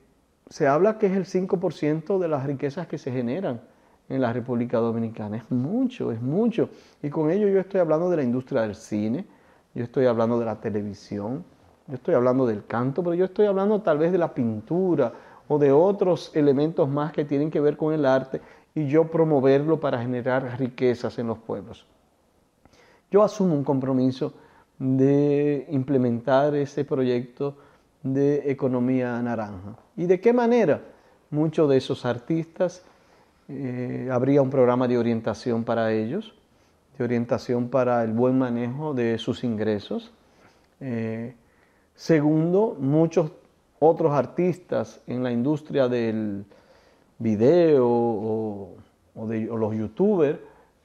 se 0.48 0.66
habla 0.66 0.98
que 0.98 1.06
es 1.06 1.16
el 1.16 1.24
5% 1.24 2.18
de 2.18 2.28
las 2.28 2.46
riquezas 2.46 2.86
que 2.86 2.98
se 2.98 3.10
generan 3.10 3.60
en 4.08 4.20
la 4.20 4.32
República 4.32 4.78
Dominicana. 4.78 5.36
Es 5.36 5.50
mucho, 5.50 6.12
es 6.12 6.22
mucho. 6.22 6.70
Y 7.02 7.10
con 7.10 7.30
ello 7.30 7.48
yo 7.48 7.60
estoy 7.60 7.80
hablando 7.80 8.08
de 8.10 8.16
la 8.16 8.22
industria 8.22 8.62
del 8.62 8.74
cine, 8.74 9.26
yo 9.74 9.84
estoy 9.84 10.06
hablando 10.06 10.38
de 10.38 10.46
la 10.46 10.60
televisión, 10.60 11.44
yo 11.86 11.94
estoy 11.94 12.14
hablando 12.14 12.46
del 12.46 12.64
canto, 12.66 13.02
pero 13.02 13.14
yo 13.14 13.24
estoy 13.26 13.46
hablando 13.46 13.80
tal 13.82 13.98
vez 13.98 14.12
de 14.12 14.18
la 14.18 14.32
pintura 14.32 15.12
o 15.48 15.58
de 15.58 15.72
otros 15.72 16.30
elementos 16.34 16.88
más 16.88 17.12
que 17.12 17.24
tienen 17.24 17.50
que 17.50 17.60
ver 17.60 17.76
con 17.76 17.92
el 17.92 18.04
arte 18.04 18.40
y 18.74 18.86
yo 18.86 19.10
promoverlo 19.10 19.80
para 19.80 20.00
generar 20.00 20.58
riquezas 20.58 21.18
en 21.18 21.26
los 21.26 21.38
pueblos. 21.38 21.86
Yo 23.10 23.22
asumo 23.22 23.54
un 23.54 23.64
compromiso 23.64 24.34
de 24.78 25.66
implementar 25.70 26.54
ese 26.54 26.84
proyecto 26.84 27.56
de 28.02 28.50
economía 28.50 29.20
naranja. 29.22 29.76
¿Y 29.96 30.06
de 30.06 30.20
qué 30.20 30.32
manera? 30.32 30.80
Muchos 31.30 31.68
de 31.68 31.76
esos 31.76 32.04
artistas, 32.04 32.82
eh, 33.48 34.08
habría 34.10 34.42
un 34.42 34.50
programa 34.50 34.86
de 34.86 34.98
orientación 34.98 35.64
para 35.64 35.92
ellos, 35.92 36.34
de 36.96 37.04
orientación 37.04 37.68
para 37.68 38.04
el 38.04 38.12
buen 38.12 38.38
manejo 38.38 38.94
de 38.94 39.18
sus 39.18 39.42
ingresos. 39.44 40.12
Eh, 40.80 41.34
segundo, 41.94 42.76
muchos 42.78 43.32
otros 43.80 44.12
artistas 44.12 45.00
en 45.06 45.22
la 45.22 45.32
industria 45.32 45.88
del 45.88 46.44
video 47.18 47.86
o, 47.88 48.76
de, 49.26 49.50
o 49.50 49.56
los 49.56 49.74
youtubers 49.74 50.38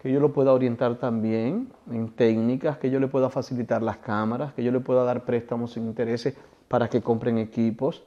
que 0.03 0.11
yo 0.11 0.19
lo 0.19 0.33
pueda 0.33 0.51
orientar 0.51 0.95
también 0.99 1.69
en 1.89 2.09
técnicas, 2.09 2.77
que 2.77 2.89
yo 2.89 2.99
le 2.99 3.07
pueda 3.07 3.29
facilitar 3.29 3.81
las 3.81 3.97
cámaras, 3.97 4.53
que 4.53 4.61
yo 4.61 4.69
le 4.69 4.81
pueda 4.81 5.05
dar 5.05 5.23
préstamos 5.23 5.71
sin 5.71 5.85
intereses 5.85 6.35
para 6.67 6.89
que 6.89 7.01
compren 7.01 7.37
equipos, 7.37 8.03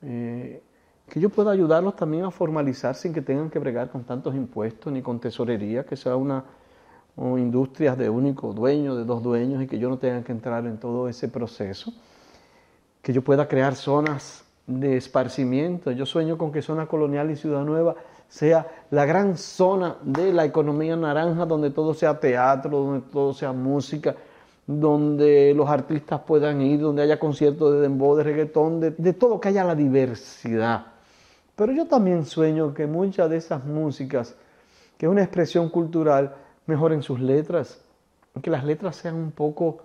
eh, 0.00 0.62
que 1.06 1.20
yo 1.20 1.28
pueda 1.28 1.50
ayudarlos 1.50 1.96
también 1.96 2.24
a 2.24 2.30
formalizar 2.30 2.94
sin 2.94 3.12
que 3.12 3.20
tengan 3.20 3.50
que 3.50 3.58
bregar 3.58 3.90
con 3.90 4.04
tantos 4.04 4.34
impuestos 4.34 4.90
ni 4.90 5.02
con 5.02 5.20
tesorería, 5.20 5.84
que 5.84 5.96
sea 5.96 6.16
una 6.16 6.44
o 7.14 7.36
industrias 7.36 7.98
de 7.98 8.08
único 8.08 8.54
dueño, 8.54 8.96
de 8.96 9.04
dos 9.04 9.22
dueños 9.22 9.62
y 9.62 9.66
que 9.66 9.78
yo 9.78 9.90
no 9.90 9.98
tenga 9.98 10.22
que 10.22 10.32
entrar 10.32 10.64
en 10.64 10.78
todo 10.78 11.10
ese 11.10 11.28
proceso, 11.28 11.92
que 13.02 13.12
yo 13.12 13.22
pueda 13.22 13.46
crear 13.46 13.74
zonas 13.74 14.46
de 14.66 14.96
esparcimiento. 14.96 15.90
Yo 15.90 16.06
sueño 16.06 16.38
con 16.38 16.52
que 16.52 16.62
Zona 16.62 16.86
Colonial 16.86 17.30
y 17.30 17.36
Ciudad 17.36 17.64
Nueva 17.66 17.96
sea 18.28 18.66
la 18.90 19.04
gran 19.06 19.36
zona 19.36 19.96
de 20.02 20.32
la 20.32 20.44
economía 20.44 20.96
naranja, 20.96 21.46
donde 21.46 21.70
todo 21.70 21.94
sea 21.94 22.20
teatro, 22.20 22.70
donde 22.78 23.06
todo 23.10 23.32
sea 23.32 23.52
música, 23.52 24.14
donde 24.66 25.54
los 25.54 25.68
artistas 25.68 26.20
puedan 26.26 26.60
ir, 26.60 26.80
donde 26.80 27.02
haya 27.02 27.18
conciertos 27.18 27.72
de 27.72 27.80
dembow, 27.80 28.16
de 28.16 28.24
reggaetón, 28.24 28.80
de, 28.80 28.90
de 28.90 29.12
todo, 29.14 29.40
que 29.40 29.48
haya 29.48 29.64
la 29.64 29.74
diversidad. 29.74 30.86
Pero 31.56 31.72
yo 31.72 31.86
también 31.86 32.24
sueño 32.26 32.74
que 32.74 32.86
muchas 32.86 33.30
de 33.30 33.38
esas 33.38 33.64
músicas, 33.64 34.36
que 34.98 35.06
es 35.06 35.10
una 35.10 35.22
expresión 35.22 35.70
cultural, 35.70 36.34
mejoren 36.66 37.02
sus 37.02 37.18
letras, 37.18 37.80
que 38.42 38.50
las 38.50 38.62
letras 38.64 38.96
sean 38.96 39.14
un 39.14 39.32
poco 39.32 39.78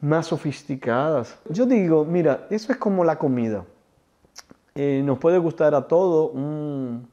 más 0.00 0.26
sofisticadas. 0.26 1.38
Yo 1.48 1.66
digo, 1.66 2.04
mira, 2.04 2.46
eso 2.50 2.72
es 2.72 2.78
como 2.78 3.04
la 3.04 3.18
comida. 3.18 3.64
Eh, 4.74 5.02
nos 5.04 5.18
puede 5.18 5.38
gustar 5.38 5.74
a 5.74 5.86
todo 5.86 6.30
un, 6.30 7.08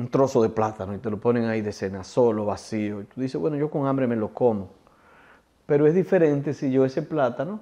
un 0.00 0.08
trozo 0.08 0.42
de 0.42 0.48
plátano 0.48 0.94
y 0.94 0.98
te 0.98 1.10
lo 1.10 1.18
ponen 1.18 1.44
ahí 1.44 1.60
de 1.60 1.72
cena, 1.72 2.02
solo, 2.04 2.46
vacío. 2.46 3.02
Y 3.02 3.04
tú 3.04 3.20
dices, 3.20 3.40
bueno, 3.40 3.56
yo 3.56 3.70
con 3.70 3.86
hambre 3.86 4.06
me 4.06 4.16
lo 4.16 4.32
como. 4.32 4.70
Pero 5.66 5.86
es 5.86 5.94
diferente 5.94 6.54
si 6.54 6.72
yo 6.72 6.84
ese 6.84 7.02
plátano 7.02 7.60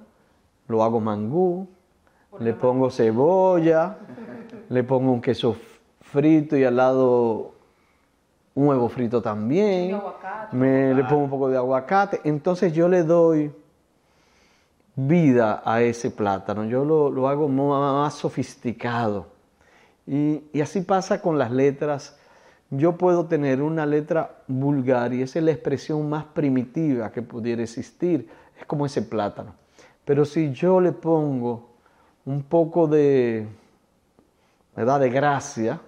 lo 0.67 0.83
hago 0.83 0.99
mangú, 0.99 1.67
le 2.39 2.53
pongo 2.53 2.89
cebolla, 2.89 3.97
le 4.69 4.83
pongo 4.83 5.11
un 5.11 5.21
queso 5.21 5.57
frito 6.01 6.55
y 6.55 6.63
al 6.63 6.77
lado 6.77 7.53
un 8.55 8.67
huevo 8.67 8.89
frito 8.89 9.21
también, 9.21 9.99
me 10.51 10.93
le 10.93 11.03
pongo 11.03 11.23
un 11.23 11.29
poco 11.29 11.49
de 11.49 11.57
aguacate. 11.57 12.21
Entonces 12.23 12.71
yo 12.73 12.87
le 12.87 13.03
doy 13.03 13.51
vida 14.95 15.61
a 15.65 15.81
ese 15.81 16.09
plátano, 16.09 16.65
yo 16.65 16.85
lo, 16.85 17.09
lo 17.09 17.27
hago 17.27 17.47
más 17.47 18.13
sofisticado. 18.13 19.27
Y, 20.07 20.43
y, 20.53 20.61
así 20.61 20.81
pasa 20.81 21.21
con 21.21 21.37
las 21.37 21.51
letras 21.51 22.18
yo 22.71 22.97
puedo 22.97 23.25
tener 23.25 23.61
una 23.61 23.85
letra 23.85 24.43
vulgar 24.47 25.13
y 25.13 25.23
esa 25.23 25.39
es 25.39 25.45
la 25.45 25.51
expresión 25.51 26.07
más 26.07 26.25
primitiva 26.25 27.11
que 27.11 27.21
pudiera 27.21 27.63
existir. 27.63 28.29
Es 28.59 28.65
como 28.65 28.85
ese 28.85 29.01
plátano. 29.01 29.53
Pero 30.05 30.25
si 30.25 30.51
yo 30.51 30.79
le 30.79 30.91
pongo 30.91 31.69
un 32.25 32.43
poco 32.43 32.87
de, 32.87 33.47
¿verdad? 34.75 34.99
de 34.99 35.09
gracia, 35.09 35.79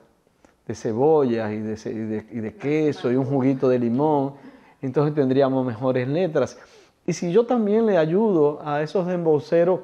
de 0.67 0.75
cebollas 0.75 1.51
y 1.51 1.59
de, 1.59 2.25
y 2.31 2.39
de 2.39 2.55
queso 2.55 3.11
y 3.11 3.15
un 3.15 3.25
juguito 3.25 3.69
de 3.69 3.77
limón, 3.77 4.33
entonces 4.81 5.13
tendríamos 5.13 5.65
mejores 5.65 6.07
letras. 6.07 6.57
Y 7.05 7.13
si 7.13 7.31
yo 7.31 7.45
también 7.45 7.85
le 7.85 7.97
ayudo 7.97 8.59
a 8.63 8.81
esos 8.81 9.07
embolseros 9.07 9.81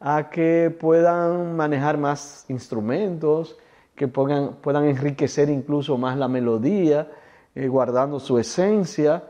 a 0.00 0.28
que 0.28 0.74
puedan 0.78 1.56
manejar 1.56 1.96
más 1.96 2.44
instrumentos, 2.48 3.56
que 3.94 4.08
puedan 4.08 4.84
enriquecer 4.84 5.48
incluso 5.48 5.96
más 5.96 6.16
la 6.16 6.28
melodía, 6.28 7.08
eh, 7.54 7.68
guardando 7.68 8.18
su 8.18 8.38
esencia, 8.38 9.22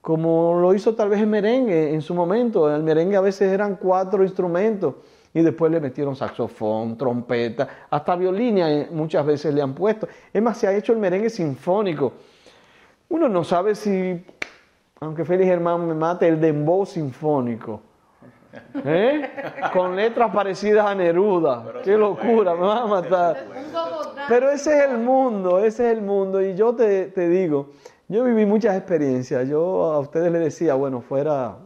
como 0.00 0.58
lo 0.60 0.74
hizo 0.74 0.94
tal 0.94 1.08
vez 1.08 1.20
el 1.20 1.26
merengue 1.26 1.94
en 1.94 2.02
su 2.02 2.14
momento. 2.14 2.74
El 2.74 2.82
merengue 2.82 3.16
a 3.16 3.20
veces 3.20 3.52
eran 3.52 3.76
cuatro 3.76 4.22
instrumentos 4.22 4.94
y 5.32 5.42
después 5.42 5.70
le 5.70 5.80
metieron 5.80 6.16
saxofón, 6.16 6.96
trompeta, 6.96 7.86
hasta 7.88 8.16
violín 8.16 8.58
eh, 8.58 8.88
muchas 8.90 9.24
veces 9.24 9.54
le 9.54 9.62
han 9.62 9.74
puesto. 9.74 10.08
Es 10.32 10.42
más, 10.42 10.58
se 10.58 10.66
ha 10.66 10.76
hecho 10.76 10.92
el 10.92 10.98
merengue 10.98 11.30
sinfónico. 11.30 12.12
Uno 13.08 13.28
no 13.28 13.42
sabe 13.44 13.74
si, 13.74 14.24
aunque 15.00 15.24
Félix 15.24 15.48
Germán 15.48 15.86
me 15.86 15.94
mate, 15.94 16.28
el 16.28 16.40
dembow 16.40 16.84
sinfónico. 16.84 17.80
¿Eh? 18.84 19.30
Con 19.72 19.96
letras 19.96 20.32
parecidas 20.32 20.86
a 20.86 20.94
Neruda. 20.94 21.74
Qué 21.82 21.96
locura, 21.96 22.54
me 22.54 22.62
va 22.62 22.82
a 22.82 22.86
matar. 22.86 23.46
Pero 24.28 24.50
ese 24.50 24.76
es 24.78 24.90
el 24.90 24.98
mundo, 24.98 25.58
ese 25.58 25.90
es 25.90 25.96
el 25.96 26.02
mundo. 26.02 26.40
Y 26.42 26.54
yo 26.54 26.74
te, 26.74 27.06
te 27.06 27.28
digo, 27.28 27.70
yo 28.08 28.24
viví 28.24 28.46
muchas 28.46 28.76
experiencias. 28.76 29.48
Yo 29.48 29.92
a 29.92 29.98
ustedes 30.00 30.32
les 30.32 30.42
decía, 30.42 30.74
bueno, 30.74 31.00
fuera 31.00 31.56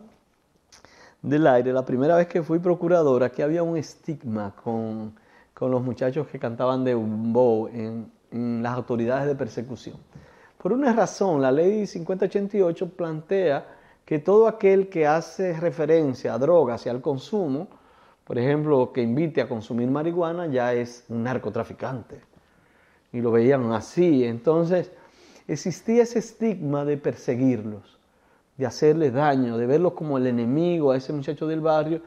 del 1.22 1.46
aire, 1.46 1.72
la 1.72 1.84
primera 1.84 2.16
vez 2.16 2.26
que 2.26 2.42
fui 2.42 2.58
procuradora, 2.58 3.30
que 3.30 3.42
había 3.42 3.62
un 3.62 3.78
estigma 3.78 4.54
con, 4.62 5.14
con 5.54 5.70
los 5.70 5.82
muchachos 5.82 6.26
que 6.26 6.38
cantaban 6.38 6.84
de 6.84 6.94
un 6.94 7.70
en, 7.72 8.12
en 8.30 8.62
las 8.62 8.74
autoridades 8.74 9.26
de 9.26 9.34
persecución. 9.34 9.96
Por 10.58 10.72
una 10.72 10.92
razón, 10.92 11.40
la 11.40 11.50
ley 11.50 11.86
5088 11.86 12.90
plantea 12.90 13.66
que 14.04 14.18
todo 14.18 14.48
aquel 14.48 14.88
que 14.88 15.06
hace 15.06 15.58
referencia 15.58 16.34
a 16.34 16.38
drogas 16.38 16.84
y 16.86 16.88
al 16.88 17.00
consumo, 17.00 17.68
por 18.24 18.38
ejemplo, 18.38 18.92
que 18.92 19.02
invite 19.02 19.40
a 19.40 19.48
consumir 19.48 19.90
marihuana, 19.90 20.46
ya 20.46 20.72
es 20.72 21.04
un 21.08 21.22
narcotraficante. 21.22 22.20
Y 23.12 23.20
lo 23.20 23.30
veían 23.30 23.72
así. 23.72 24.24
Entonces, 24.24 24.90
existía 25.46 26.02
ese 26.02 26.18
estigma 26.18 26.84
de 26.84 26.96
perseguirlos. 26.96 27.98
de 28.56 28.66
hacerle 28.66 29.10
daño, 29.10 29.56
de 29.58 29.66
verlo 29.66 29.96
como 29.96 30.16
el 30.16 30.28
enemigo 30.28 30.92
a 30.92 30.96
ese 30.96 31.12
muchacho 31.12 31.48
del 31.48 31.60
barrio 31.60 32.00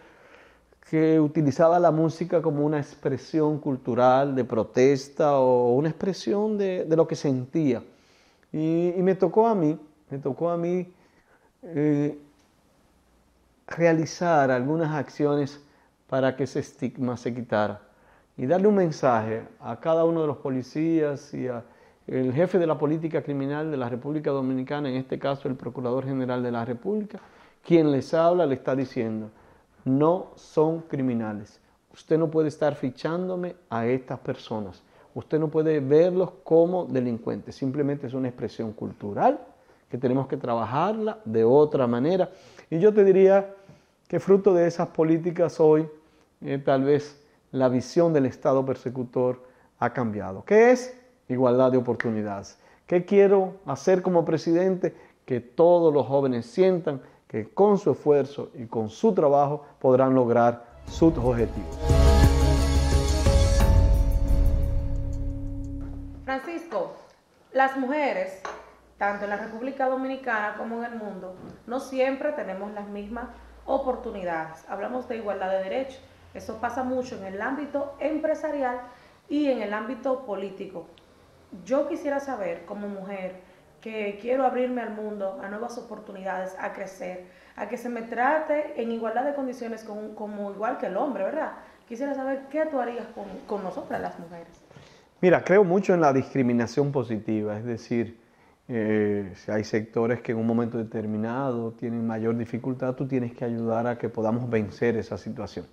que 0.89 1.19
utilizaba 1.19 1.79
la 1.79 1.91
música 1.91 2.41
como 2.41 2.65
una 2.65 2.77
expresión 2.79 3.59
cultural 3.59 4.33
de 4.35 4.45
protesta 4.45 5.37
o 5.37 5.75
una 5.75 5.89
expresión 5.89 6.57
de, 6.57 6.85
lo 6.87 7.07
que 7.07 7.15
sentía. 7.15 7.83
Y, 8.53 8.93
me 8.97 9.15
tocó 9.15 9.47
a 9.47 9.55
mí, 9.55 9.77
me 10.09 10.17
tocó 10.19 10.49
a 10.49 10.57
mí 10.57 10.87
eh, 11.63 12.17
realizar 13.67 14.51
algunas 14.51 14.93
acciones 14.93 15.61
para 16.07 16.35
que 16.35 16.43
ese 16.43 16.59
estigma 16.59 17.17
se 17.17 17.33
quitara 17.33 17.81
y 18.37 18.45
darle 18.45 18.67
un 18.67 18.75
mensaje 18.75 19.43
a 19.59 19.79
cada 19.79 20.05
uno 20.05 20.21
de 20.21 20.27
los 20.27 20.37
policías 20.37 21.33
y 21.33 21.47
al 21.47 21.63
jefe 22.07 22.59
de 22.59 22.67
la 22.67 22.77
política 22.77 23.23
criminal 23.23 23.71
de 23.71 23.77
la 23.77 23.89
República 23.89 24.29
Dominicana, 24.31 24.89
en 24.89 24.95
este 24.95 25.17
caso 25.17 25.47
el 25.47 25.55
Procurador 25.55 26.05
General 26.05 26.41
de 26.43 26.51
la 26.51 26.63
República, 26.63 27.19
quien 27.65 27.91
les 27.91 28.13
habla 28.13 28.45
le 28.45 28.55
está 28.55 28.75
diciendo, 28.75 29.29
no 29.83 30.27
son 30.35 30.81
criminales. 30.81 31.59
Usted 31.93 32.17
no 32.19 32.29
puede 32.29 32.49
estar 32.49 32.75
fichándome 32.75 33.55
a 33.69 33.87
estas 33.87 34.19
personas. 34.19 34.83
Usted 35.15 35.39
no 35.39 35.47
puede 35.47 35.79
verlos 35.79 36.31
como 36.43 36.85
delincuentes. 36.85 37.55
Simplemente 37.55 38.05
es 38.05 38.13
una 38.13 38.27
expresión 38.27 38.71
cultural 38.73 39.39
que 39.89 39.97
tenemos 39.97 40.27
que 40.27 40.37
trabajarla 40.37 41.19
de 41.25 41.43
otra 41.43 41.87
manera. 41.87 42.29
Y 42.69 42.79
yo 42.79 42.93
te 42.93 43.03
diría 43.03 43.53
que 44.07 44.19
fruto 44.19 44.53
de 44.53 44.67
esas 44.67 44.89
políticas 44.89 45.59
hoy, 45.59 45.87
eh, 46.41 46.61
tal 46.63 46.83
vez 46.83 47.21
la 47.51 47.69
visión 47.69 48.13
del 48.13 48.25
Estado 48.25 48.65
persecutor 48.65 49.41
ha 49.79 49.93
cambiado. 49.93 50.43
¿Qué 50.45 50.71
es? 50.71 50.97
Igualdad 51.29 51.71
de 51.71 51.77
oportunidades. 51.77 52.57
¿Qué 52.85 53.05
quiero 53.05 53.55
hacer 53.65 54.01
como 54.01 54.23
presidente? 54.25 54.95
Que 55.25 55.39
todos 55.41 55.93
los 55.93 56.07
jóvenes 56.07 56.45
sientan 56.45 57.01
que 57.27 57.49
con 57.49 57.77
su 57.77 57.91
esfuerzo 57.91 58.49
y 58.55 58.65
con 58.65 58.89
su 58.89 59.13
trabajo 59.13 59.65
podrán 59.79 60.13
lograr 60.13 60.65
sus 60.87 61.17
objetivos. 61.17 61.77
Francisco, 66.23 66.93
las 67.53 67.77
mujeres, 67.77 68.41
tanto 68.97 69.25
en 69.25 69.29
la 69.29 69.37
República 69.37 69.87
Dominicana 69.87 70.55
como 70.57 70.83
en 70.83 70.93
el 70.93 70.99
mundo, 70.99 71.35
no 71.65 71.79
siempre 71.79 72.31
tenemos 72.31 72.71
las 72.73 72.87
mismas 72.87 73.29
oportunidades. 73.65 74.63
Hablamos 74.69 75.07
de 75.07 75.17
igualdad 75.17 75.51
de 75.51 75.63
derechos. 75.63 76.01
Eso 76.33 76.59
pasa 76.59 76.83
mucho 76.83 77.17
en 77.17 77.25
el 77.25 77.41
ámbito 77.41 77.95
empresarial 77.99 78.81
y 79.29 79.47
en 79.47 79.61
el 79.61 79.73
ámbito 79.73 80.25
político. 80.25 80.87
Yo 81.65 81.87
quisiera 81.87 82.19
saber, 82.19 82.65
como 82.65 82.87
mujer, 82.87 83.41
que 83.81 84.17
quiero 84.21 84.45
abrirme 84.45 84.81
al 84.81 84.91
mundo, 84.91 85.39
a 85.41 85.47
nuevas 85.47 85.77
oportunidades, 85.77 86.55
a 86.59 86.73
crecer, 86.73 87.25
a 87.55 87.67
que 87.67 87.77
se 87.77 87.89
me 87.89 88.01
trate 88.01 88.81
en 88.81 88.91
igualdad 88.91 89.23
de 89.23 89.33
condiciones 89.33 89.83
como 89.83 90.51
igual 90.51 90.77
que 90.77 90.87
el 90.87 90.97
hombre, 90.97 91.23
¿verdad? 91.23 91.53
Quisiera 91.87 92.13
saber 92.13 92.47
qué 92.51 92.65
tú 92.65 92.79
harías 92.79 93.07
con, 93.47 93.63
nosotras 93.63 94.01
las 94.01 94.19
mujeres. 94.19 94.61
Mira, 95.21 95.43
creo 95.43 95.63
mucho 95.63 95.93
en 95.93 96.01
la 96.01 96.11
discriminación 96.11 96.91
positiva, 96.91 97.57
es 97.57 97.63
decir, 97.63 98.19
eh, 98.69 99.31
si 99.35 99.51
hay 99.51 99.63
sectores 99.63 100.21
que 100.21 100.33
en 100.33 100.39
un 100.39 100.47
momento 100.47 100.77
determinado 100.77 101.71
tienen 101.71 102.05
mayor 102.05 102.37
dificultad, 102.37 102.95
tú 102.95 103.07
tienes 103.07 103.33
que 103.33 103.45
ayudar 103.45 103.87
a 103.87 103.97
que 103.97 104.09
podamos 104.09 104.49
vencer 104.49 104.97
esa 104.97 105.17
situación. 105.17 105.65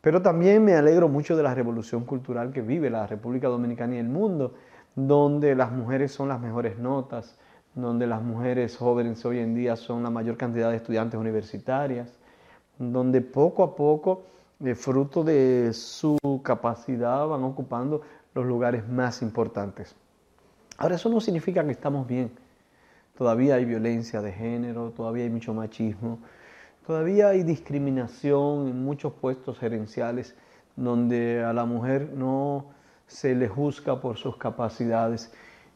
Pero 0.00 0.20
también 0.22 0.64
me 0.64 0.74
alegro 0.74 1.08
mucho 1.08 1.36
de 1.36 1.42
la 1.42 1.54
revolución 1.54 2.04
cultural 2.04 2.52
que 2.52 2.62
vive 2.62 2.90
la 2.90 3.06
República 3.06 3.48
Dominicana 3.48 3.96
y 3.96 3.98
el 3.98 4.08
mundo, 4.08 4.54
donde 4.94 5.54
las 5.54 5.70
mujeres 5.70 6.12
son 6.12 6.28
las 6.28 6.40
mejores 6.40 6.78
notas, 6.78 7.38
donde 7.74 8.06
las 8.06 8.22
mujeres 8.22 8.76
jóvenes 8.76 9.24
hoy 9.24 9.38
en 9.38 9.54
día 9.54 9.76
son 9.76 10.02
la 10.02 10.10
mayor 10.10 10.36
cantidad 10.36 10.70
de 10.70 10.76
estudiantes 10.76 11.18
universitarias, 11.18 12.18
donde 12.78 13.20
poco 13.20 13.62
a 13.62 13.76
poco, 13.76 14.24
de 14.58 14.74
fruto 14.74 15.22
de 15.22 15.72
su 15.72 16.18
capacidad, 16.42 17.26
van 17.28 17.44
ocupando 17.44 18.02
los 18.34 18.44
lugares 18.44 18.88
más 18.88 19.22
importantes. 19.22 19.94
Ahora, 20.78 20.94
eso 20.94 21.08
no 21.08 21.20
significa 21.20 21.64
que 21.64 21.72
estamos 21.72 22.06
bien. 22.06 22.30
Todavía 23.16 23.56
hay 23.56 23.64
violencia 23.64 24.22
de 24.22 24.32
género, 24.32 24.92
todavía 24.92 25.24
hay 25.24 25.30
mucho 25.30 25.52
machismo, 25.52 26.20
todavía 26.86 27.30
hay 27.30 27.42
discriminación 27.42 28.68
en 28.68 28.84
muchos 28.84 29.12
puestos 29.12 29.58
gerenciales 29.58 30.36
donde 30.76 31.42
a 31.44 31.52
la 31.52 31.64
mujer 31.64 32.12
no 32.14 32.66
se 33.08 33.34
le 33.34 33.48
juzga 33.48 34.00
por 34.00 34.18
sus 34.18 34.36
capacidades 34.36 35.32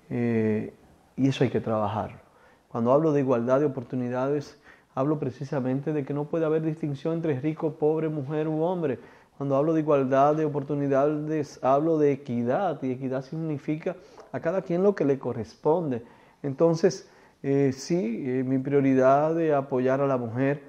eh, 0.09 0.73
y 1.17 1.29
eso 1.29 1.43
hay 1.43 1.51
que 1.51 1.61
trabajar. 1.61 2.23
Cuando 2.69 2.93
hablo 2.93 3.13
de 3.13 3.21
igualdad 3.23 3.59
de 3.59 3.67
oportunidades, 3.67 4.57
hablo 4.95 5.19
precisamente 5.19 5.93
de 5.93 6.05
que 6.05 6.15
no 6.15 6.27
puede 6.27 6.45
haber 6.45 6.63
distinción 6.63 7.15
entre 7.15 7.41
rico, 7.41 7.73
pobre, 7.73 8.09
mujer 8.09 8.47
u 8.47 8.63
hombre. 8.63 9.01
Cuando 9.43 9.57
hablo 9.57 9.73
de 9.73 9.81
igualdad 9.81 10.37
de 10.37 10.45
oportunidades, 10.45 11.59
hablo 11.65 11.99
de 11.99 12.13
equidad 12.13 12.81
y 12.81 12.93
equidad 12.93 13.25
significa 13.25 13.97
a 14.31 14.39
cada 14.39 14.63
quien 14.63 14.85
lo 14.85 14.95
que 14.95 15.05
le 15.05 15.19
corresponde. 15.19 16.05
Entonces, 16.45 17.11
eh, 17.43 17.73
sí, 17.75 18.23
eh, 18.25 18.45
mi 18.45 18.59
prioridad 18.59 19.35
de 19.35 19.53
apoyar 19.53 20.01
a 20.01 20.07
la 20.07 20.17
mujer 20.17 20.63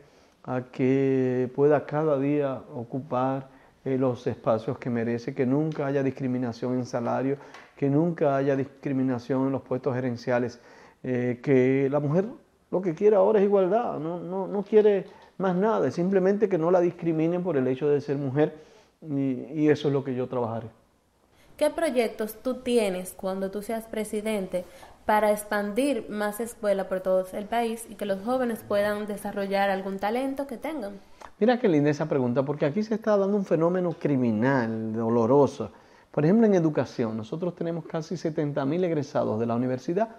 a 0.43 0.71
que 0.71 1.51
pueda 1.55 1.85
cada 1.85 2.17
día 2.17 2.63
ocupar 2.73 3.47
eh, 3.85 3.95
los 3.99 4.25
espacios 4.25 4.79
que 4.79 4.89
merece, 4.89 5.35
que 5.35 5.45
nunca 5.45 5.85
haya 5.85 6.01
discriminación 6.01 6.73
en 6.73 6.87
salario, 6.87 7.37
que 7.77 7.91
nunca 7.91 8.35
haya 8.35 8.55
discriminación 8.55 9.45
en 9.45 9.51
los 9.51 9.61
puestos 9.61 9.93
gerenciales, 9.93 10.59
que 11.03 11.89
la 11.91 11.99
mujer 11.99 12.25
lo 12.71 12.81
que 12.81 12.95
quiere 12.95 13.17
ahora 13.17 13.37
es 13.37 13.45
igualdad, 13.45 13.99
no, 13.99 14.19
no, 14.19 14.47
no 14.47 14.63
quiere 14.63 15.05
más 15.43 15.55
nada, 15.55 15.91
simplemente 15.91 16.47
que 16.47 16.57
no 16.57 16.71
la 16.71 16.79
discriminen 16.79 17.43
por 17.43 17.57
el 17.57 17.67
hecho 17.67 17.89
de 17.89 17.99
ser 18.01 18.17
mujer 18.17 18.55
y, 19.01 19.43
y 19.53 19.69
eso 19.69 19.89
es 19.89 19.93
lo 19.93 20.03
que 20.03 20.15
yo 20.15 20.27
trabajaré. 20.27 20.67
¿Qué 21.57 21.69
proyectos 21.69 22.37
tú 22.41 22.55
tienes 22.55 23.13
cuando 23.15 23.51
tú 23.51 23.61
seas 23.61 23.85
presidente 23.85 24.65
para 25.05 25.31
expandir 25.31 26.09
más 26.09 26.39
escuelas 26.39 26.87
por 26.87 27.01
todo 27.01 27.27
el 27.33 27.45
país 27.45 27.85
y 27.89 27.95
que 27.95 28.05
los 28.05 28.23
jóvenes 28.23 28.63
puedan 28.67 29.05
desarrollar 29.05 29.69
algún 29.69 29.99
talento 29.99 30.47
que 30.47 30.57
tengan? 30.57 30.93
Mira 31.39 31.59
qué 31.59 31.67
linda 31.67 31.89
esa 31.89 32.07
pregunta, 32.07 32.43
porque 32.43 32.65
aquí 32.65 32.83
se 32.83 32.95
está 32.95 33.17
dando 33.17 33.35
un 33.35 33.45
fenómeno 33.45 33.91
criminal, 33.93 34.93
doloroso. 34.93 35.71
Por 36.11 36.23
ejemplo, 36.23 36.45
en 36.45 36.53
educación, 36.53 37.17
nosotros 37.17 37.55
tenemos 37.55 37.85
casi 37.85 38.15
70.000 38.15 38.83
egresados 38.85 39.39
de 39.39 39.45
la 39.45 39.55
universidad 39.55 40.09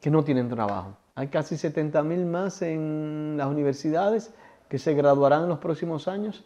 que 0.00 0.10
no 0.10 0.24
tienen 0.24 0.48
trabajo. 0.48 0.96
Hay 1.14 1.28
casi 1.28 1.56
70.000 1.56 2.26
más 2.26 2.62
en 2.62 3.34
las 3.36 3.48
universidades 3.48 4.32
que 4.68 4.78
se 4.78 4.94
graduarán 4.94 5.44
en 5.44 5.48
los 5.48 5.58
próximos 5.58 6.08
años 6.08 6.44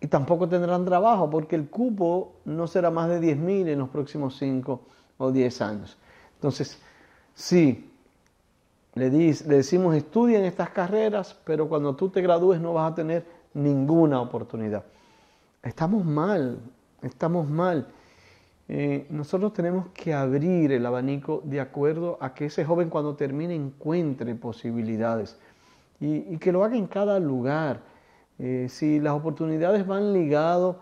y 0.00 0.08
tampoco 0.08 0.48
tendrán 0.48 0.84
trabajo 0.84 1.30
porque 1.30 1.54
el 1.54 1.68
cupo 1.68 2.32
no 2.44 2.66
será 2.66 2.90
más 2.90 3.08
de 3.08 3.20
10.000 3.20 3.68
en 3.68 3.78
los 3.78 3.88
próximos 3.88 4.36
5 4.36 4.80
o 5.18 5.30
10 5.30 5.62
años. 5.62 5.96
Entonces, 6.34 6.78
sí, 7.34 7.88
le, 8.94 9.10
decimos 9.10 9.94
estudien 9.94 10.44
estas 10.44 10.70
carreras, 10.70 11.38
pero 11.44 11.68
cuando 11.68 11.94
tú 11.94 12.08
te 12.08 12.20
gradúes 12.20 12.60
no 12.60 12.74
vas 12.74 12.92
a 12.92 12.94
tener 12.96 13.24
ninguna 13.54 14.20
oportunidad. 14.20 14.84
Estamos 15.62 16.04
mal, 16.04 16.58
estamos 17.02 17.48
mal. 17.48 17.86
Eh, 18.68 19.06
nosotros 19.10 19.52
tenemos 19.52 19.86
que 19.94 20.12
abrir 20.12 20.72
el 20.72 20.84
abanico 20.84 21.42
de 21.44 21.60
acuerdo 21.60 22.18
a 22.20 22.34
que 22.34 22.46
ese 22.46 22.64
joven 22.64 22.90
cuando 22.90 23.14
termine 23.14 23.54
encuentre 23.54 24.34
posibilidades 24.34 25.38
y, 26.02 26.36
que 26.38 26.50
lo 26.50 26.64
haga 26.64 26.76
en 26.76 26.86
cada 26.86 27.20
lugar. 27.20 27.80
Eh, 28.38 28.66
si 28.68 28.98
las 28.98 29.14
oportunidades 29.14 29.86
van 29.86 30.12
ligadas 30.12 30.76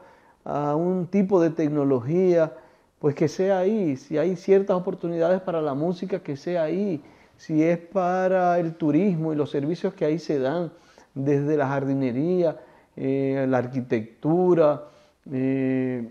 a 0.44 0.74
un 0.74 1.06
tipo 1.06 1.40
de 1.42 1.50
tecnología, 1.50 2.54
pues 2.98 3.14
que 3.14 3.28
sea 3.28 3.58
ahí. 3.58 3.96
Si 3.96 4.16
hay 4.16 4.34
ciertas 4.36 4.76
oportunidades 4.76 5.42
para 5.42 5.60
la 5.60 5.74
música, 5.74 6.20
que 6.20 6.36
sea 6.36 6.64
ahí 6.64 7.02
si 7.36 7.62
es 7.62 7.78
para 7.78 8.58
el 8.58 8.74
turismo 8.74 9.32
y 9.32 9.36
los 9.36 9.50
servicios 9.50 9.94
que 9.94 10.04
ahí 10.04 10.18
se 10.18 10.38
dan, 10.38 10.72
desde 11.14 11.56
la 11.56 11.68
jardinería, 11.68 12.56
eh, 12.96 13.46
la 13.48 13.58
arquitectura, 13.58 14.84
eh, 15.30 16.08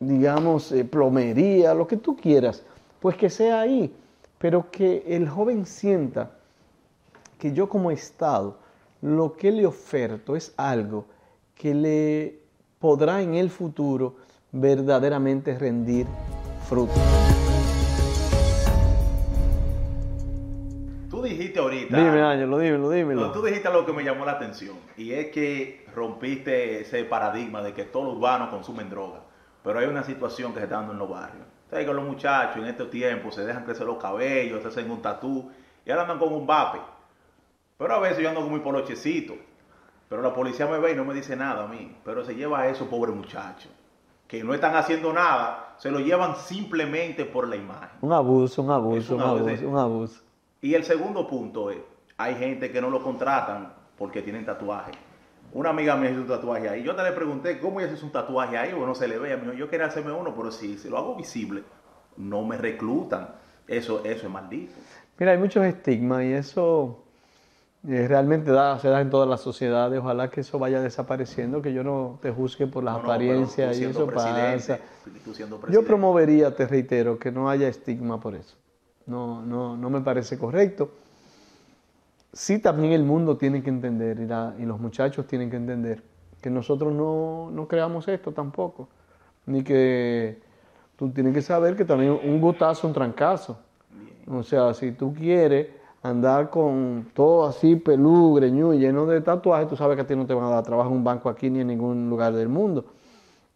digamos, 0.00 0.74
plomería, 0.90 1.74
lo 1.74 1.86
que 1.86 1.96
tú 1.96 2.16
quieras, 2.16 2.64
pues 3.00 3.16
que 3.16 3.30
sea 3.30 3.60
ahí, 3.60 3.92
pero 4.38 4.70
que 4.70 5.04
el 5.06 5.28
joven 5.28 5.66
sienta 5.66 6.30
que 7.42 7.52
yo 7.52 7.68
como 7.68 7.90
Estado 7.90 8.56
lo 9.00 9.32
que 9.32 9.50
le 9.50 9.66
oferto 9.66 10.36
es 10.36 10.54
algo 10.56 11.06
que 11.56 11.74
le 11.74 12.38
podrá 12.78 13.20
en 13.20 13.34
el 13.34 13.50
futuro 13.50 14.14
verdaderamente 14.52 15.58
rendir 15.58 16.06
fruto. 16.68 16.92
dijiste 21.22 21.58
ahorita. 21.58 21.96
Dime, 21.96 22.20
Ángelo, 22.20 22.58
dímelo, 22.58 22.90
dímelo. 22.90 23.32
tú 23.32 23.42
dijiste 23.42 23.66
algo 23.66 23.86
que 23.86 23.92
me 23.92 24.04
llamó 24.04 24.24
la 24.24 24.32
atención. 24.32 24.76
Y 24.96 25.12
es 25.12 25.30
que 25.30 25.86
rompiste 25.94 26.80
ese 26.82 27.04
paradigma 27.04 27.60
de 27.62 27.72
que 27.72 27.84
todos 27.84 28.06
los 28.06 28.16
urbanos 28.16 28.50
consumen 28.50 28.88
droga. 28.88 29.20
Pero 29.64 29.80
hay 29.80 29.86
una 29.86 30.04
situación 30.04 30.52
que 30.52 30.58
se 30.60 30.64
está 30.64 30.76
dando 30.76 30.92
en 30.92 30.98
los 30.98 31.08
barrios. 31.08 31.44
Ustedes 31.64 31.86
que 31.86 31.92
los 31.92 32.04
muchachos 32.04 32.58
en 32.58 32.66
estos 32.66 32.90
tiempos 32.90 33.34
se 33.34 33.44
dejan 33.44 33.64
crecer 33.64 33.86
los 33.86 33.98
cabellos, 33.98 34.62
se 34.62 34.68
hacen 34.68 34.90
un 34.90 35.00
tatú. 35.00 35.50
Y 35.84 35.90
ahora 35.90 36.02
andan 36.02 36.18
con 36.18 36.32
un 36.32 36.46
vape. 36.46 36.78
Pero 37.82 37.94
a 37.96 37.98
veces 37.98 38.18
yo 38.18 38.28
ando 38.28 38.42
con 38.42 38.50
muy 38.50 38.60
polochecito. 38.60 39.34
Pero 40.08 40.22
la 40.22 40.32
policía 40.32 40.68
me 40.68 40.78
ve 40.78 40.92
y 40.92 40.94
no 40.94 41.04
me 41.04 41.14
dice 41.14 41.34
nada 41.34 41.64
a 41.64 41.66
mí. 41.66 41.96
Pero 42.04 42.24
se 42.24 42.36
lleva 42.36 42.60
a 42.60 42.68
esos 42.68 42.86
pobres 42.86 43.12
muchachos. 43.12 43.72
Que 44.28 44.44
no 44.44 44.54
están 44.54 44.76
haciendo 44.76 45.12
nada. 45.12 45.74
Se 45.78 45.90
lo 45.90 45.98
llevan 45.98 46.36
simplemente 46.36 47.24
por 47.24 47.48
la 47.48 47.56
imagen. 47.56 47.98
Un 48.00 48.12
abuso, 48.12 48.62
un 48.62 48.70
abuso, 48.70 49.16
un 49.16 49.22
un 49.22 49.28
abuso, 49.28 49.68
un 49.68 49.78
abuso. 49.78 50.22
Y 50.60 50.74
el 50.74 50.84
segundo 50.84 51.26
punto 51.26 51.70
es, 51.70 51.78
hay 52.16 52.36
gente 52.36 52.70
que 52.70 52.80
no 52.80 52.88
lo 52.88 53.02
contratan 53.02 53.72
porque 53.98 54.22
tienen 54.22 54.44
tatuaje. 54.44 54.92
Una 55.52 55.70
amiga 55.70 55.96
me 55.96 56.08
hizo 56.08 56.20
un 56.20 56.28
tatuaje 56.28 56.68
ahí. 56.68 56.84
Yo 56.84 56.94
te 56.94 57.02
le 57.02 57.10
pregunté, 57.10 57.58
¿cómo 57.58 57.80
ella 57.80 57.92
hizo 57.92 58.06
un 58.06 58.12
tatuaje 58.12 58.56
ahí? 58.56 58.72
O 58.72 58.86
no 58.86 58.94
se 58.94 59.08
le 59.08 59.18
ve. 59.18 59.36
Me 59.36 59.42
dijo, 59.42 59.54
yo 59.54 59.68
quería 59.68 59.86
hacerme 59.86 60.12
uno, 60.12 60.32
pero 60.36 60.52
si, 60.52 60.78
si 60.78 60.88
lo 60.88 60.98
hago 60.98 61.16
visible, 61.16 61.64
no 62.16 62.44
me 62.44 62.56
reclutan. 62.56 63.30
Eso, 63.66 64.04
eso 64.04 64.26
es 64.26 64.32
maldito. 64.32 64.72
Mira, 65.18 65.32
hay 65.32 65.38
muchos 65.38 65.64
estigmas 65.64 66.22
y 66.22 66.32
eso 66.32 67.02
eh, 67.88 68.06
realmente 68.08 68.50
da, 68.52 68.78
se 68.78 68.88
da 68.88 69.00
en 69.00 69.10
todas 69.10 69.28
las 69.28 69.40
sociedades. 69.40 69.98
Ojalá 70.00 70.30
que 70.30 70.40
eso 70.42 70.58
vaya 70.58 70.80
desapareciendo, 70.80 71.62
que 71.62 71.72
yo 71.72 71.82
no 71.82 72.18
te 72.22 72.30
juzgue 72.30 72.66
por 72.66 72.84
las 72.84 72.94
No, 72.94 73.00
apariencias 73.02 73.78
y 73.78 73.84
eso 73.84 74.06
pasa. 74.06 74.68
Yo 75.68 75.84
promovería, 75.84 76.54
te 76.54 76.66
reitero, 76.66 77.18
que 77.18 77.32
no 77.32 77.48
haya 77.50 77.68
estigma 77.68 78.20
por 78.20 78.34
eso. 78.34 78.56
No, 79.06 79.42
no, 79.42 79.76
no 79.76 79.90
me 79.90 80.00
parece 80.00 80.38
correcto. 80.38 80.90
Sí, 82.32 82.58
también 82.60 82.92
el 82.92 83.02
mundo 83.04 83.36
tiene 83.36 83.62
que 83.62 83.68
entender 83.70 84.18
y, 84.20 84.26
la- 84.26 84.54
y 84.58 84.64
los 84.64 84.80
muchachos 84.80 85.26
tienen 85.26 85.50
que 85.50 85.56
entender 85.56 86.02
que 86.40 86.50
nosotros 86.50 86.92
no, 86.92 87.50
no 87.52 87.68
creamos 87.68 88.08
esto 88.08 88.32
tampoco. 88.32 88.88
Ni 89.46 89.62
que 89.62 90.40
tú 90.96 91.10
tienes 91.10 91.34
que 91.34 91.42
saber 91.42 91.76
que 91.76 91.84
también 91.84 92.12
un 92.24 92.40
gustazo, 92.40 92.86
un 92.86 92.94
trancazo. 92.94 93.58
O 94.28 94.42
sea, 94.42 94.72
si 94.72 94.92
tú 94.92 95.12
quieres 95.12 95.66
andar 96.02 96.50
con 96.50 97.08
todo 97.14 97.46
así 97.46 97.76
pelú, 97.76 98.34
greñú, 98.34 98.74
lleno 98.74 99.06
de 99.06 99.20
tatuajes, 99.20 99.68
tú 99.68 99.76
sabes 99.76 99.96
que 99.96 100.02
a 100.02 100.06
ti 100.06 100.16
no 100.16 100.26
te 100.26 100.34
van 100.34 100.44
a 100.44 100.50
dar 100.50 100.64
trabajo 100.64 100.90
en 100.90 100.96
un 100.96 101.04
banco 101.04 101.28
aquí 101.28 101.48
ni 101.48 101.60
en 101.60 101.68
ningún 101.68 102.10
lugar 102.10 102.32
del 102.32 102.48
mundo. 102.48 102.84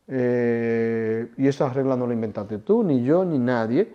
Eh, 0.08 1.32
y 1.36 1.48
esa 1.48 1.68
regla 1.70 1.96
no 1.96 2.06
la 2.06 2.14
inventaste 2.14 2.58
tú, 2.58 2.84
ni 2.84 3.02
yo, 3.02 3.24
ni 3.24 3.38
nadie. 3.38 3.92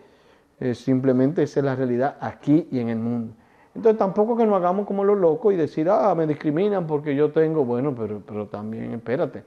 Eh, 0.59 0.75
simplemente 0.75 1.43
esa 1.43 1.61
es 1.61 1.65
la 1.65 1.75
realidad 1.75 2.17
aquí 2.19 2.67
y 2.71 2.79
en 2.79 2.89
el 2.89 2.99
mundo. 2.99 3.33
Entonces 3.73 3.97
tampoco 3.97 4.35
que 4.35 4.45
nos 4.45 4.55
hagamos 4.55 4.85
como 4.85 5.05
los 5.05 5.17
locos 5.17 5.53
y 5.53 5.57
decir, 5.57 5.89
ah, 5.89 6.13
me 6.13 6.27
discriminan 6.27 6.85
porque 6.85 7.15
yo 7.15 7.31
tengo, 7.31 7.63
bueno, 7.63 7.95
pero, 7.95 8.21
pero 8.25 8.47
también 8.47 8.91
espérate, 8.91 9.43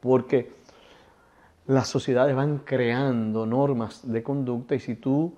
porque 0.00 0.52
las 1.66 1.88
sociedades 1.88 2.36
van 2.36 2.58
creando 2.58 3.46
normas 3.46 4.00
de 4.10 4.22
conducta 4.22 4.76
y 4.76 4.80
si 4.80 4.94
tú 4.94 5.32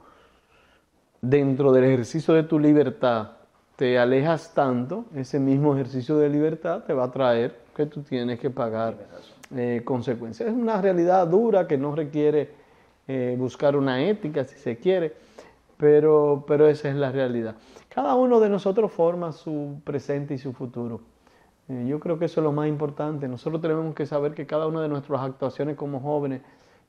dentro 1.28 1.72
del 1.72 1.84
ejercicio 1.84 2.34
de 2.34 2.42
tu 2.42 2.58
libertad 2.58 3.32
te 3.76 3.98
alejas 3.98 4.54
tanto, 4.54 5.06
ese 5.16 5.40
mismo 5.40 5.74
ejercicio 5.74 6.16
de 6.16 6.28
libertad 6.28 6.84
te 6.84 6.92
va 6.92 7.04
a 7.04 7.10
traer 7.10 7.56
que 7.74 7.86
tú 7.86 8.02
tienes 8.02 8.38
que 8.38 8.50
pagar 8.50 8.94
eh, 9.54 9.82
consecuencias. 9.84 10.48
Es 10.48 10.54
una 10.54 10.80
realidad 10.80 11.26
dura 11.26 11.66
que 11.66 11.76
no 11.76 11.94
requiere 11.94 12.50
eh, 13.08 13.34
buscar 13.36 13.76
una 13.76 14.02
ética, 14.02 14.44
si 14.44 14.56
se 14.56 14.78
quiere, 14.78 15.12
pero, 15.76 16.44
pero 16.46 16.68
esa 16.68 16.88
es 16.88 16.94
la 16.94 17.10
realidad. 17.10 17.56
Cada 17.88 18.14
uno 18.14 18.38
de 18.38 18.48
nosotros 18.48 18.92
forma 18.92 19.32
su 19.32 19.80
presente 19.82 20.34
y 20.34 20.38
su 20.38 20.52
futuro. 20.52 21.00
Eh, 21.68 21.86
yo 21.88 21.98
creo 21.98 22.18
que 22.18 22.26
eso 22.26 22.40
es 22.40 22.44
lo 22.44 22.52
más 22.52 22.68
importante. 22.68 23.26
Nosotros 23.26 23.60
tenemos 23.60 23.92
que 23.94 24.06
saber 24.06 24.34
que 24.34 24.46
cada 24.46 24.68
una 24.68 24.82
de 24.82 24.88
nuestras 24.88 25.20
actuaciones 25.20 25.76
como 25.76 25.98
jóvenes, 25.98 26.42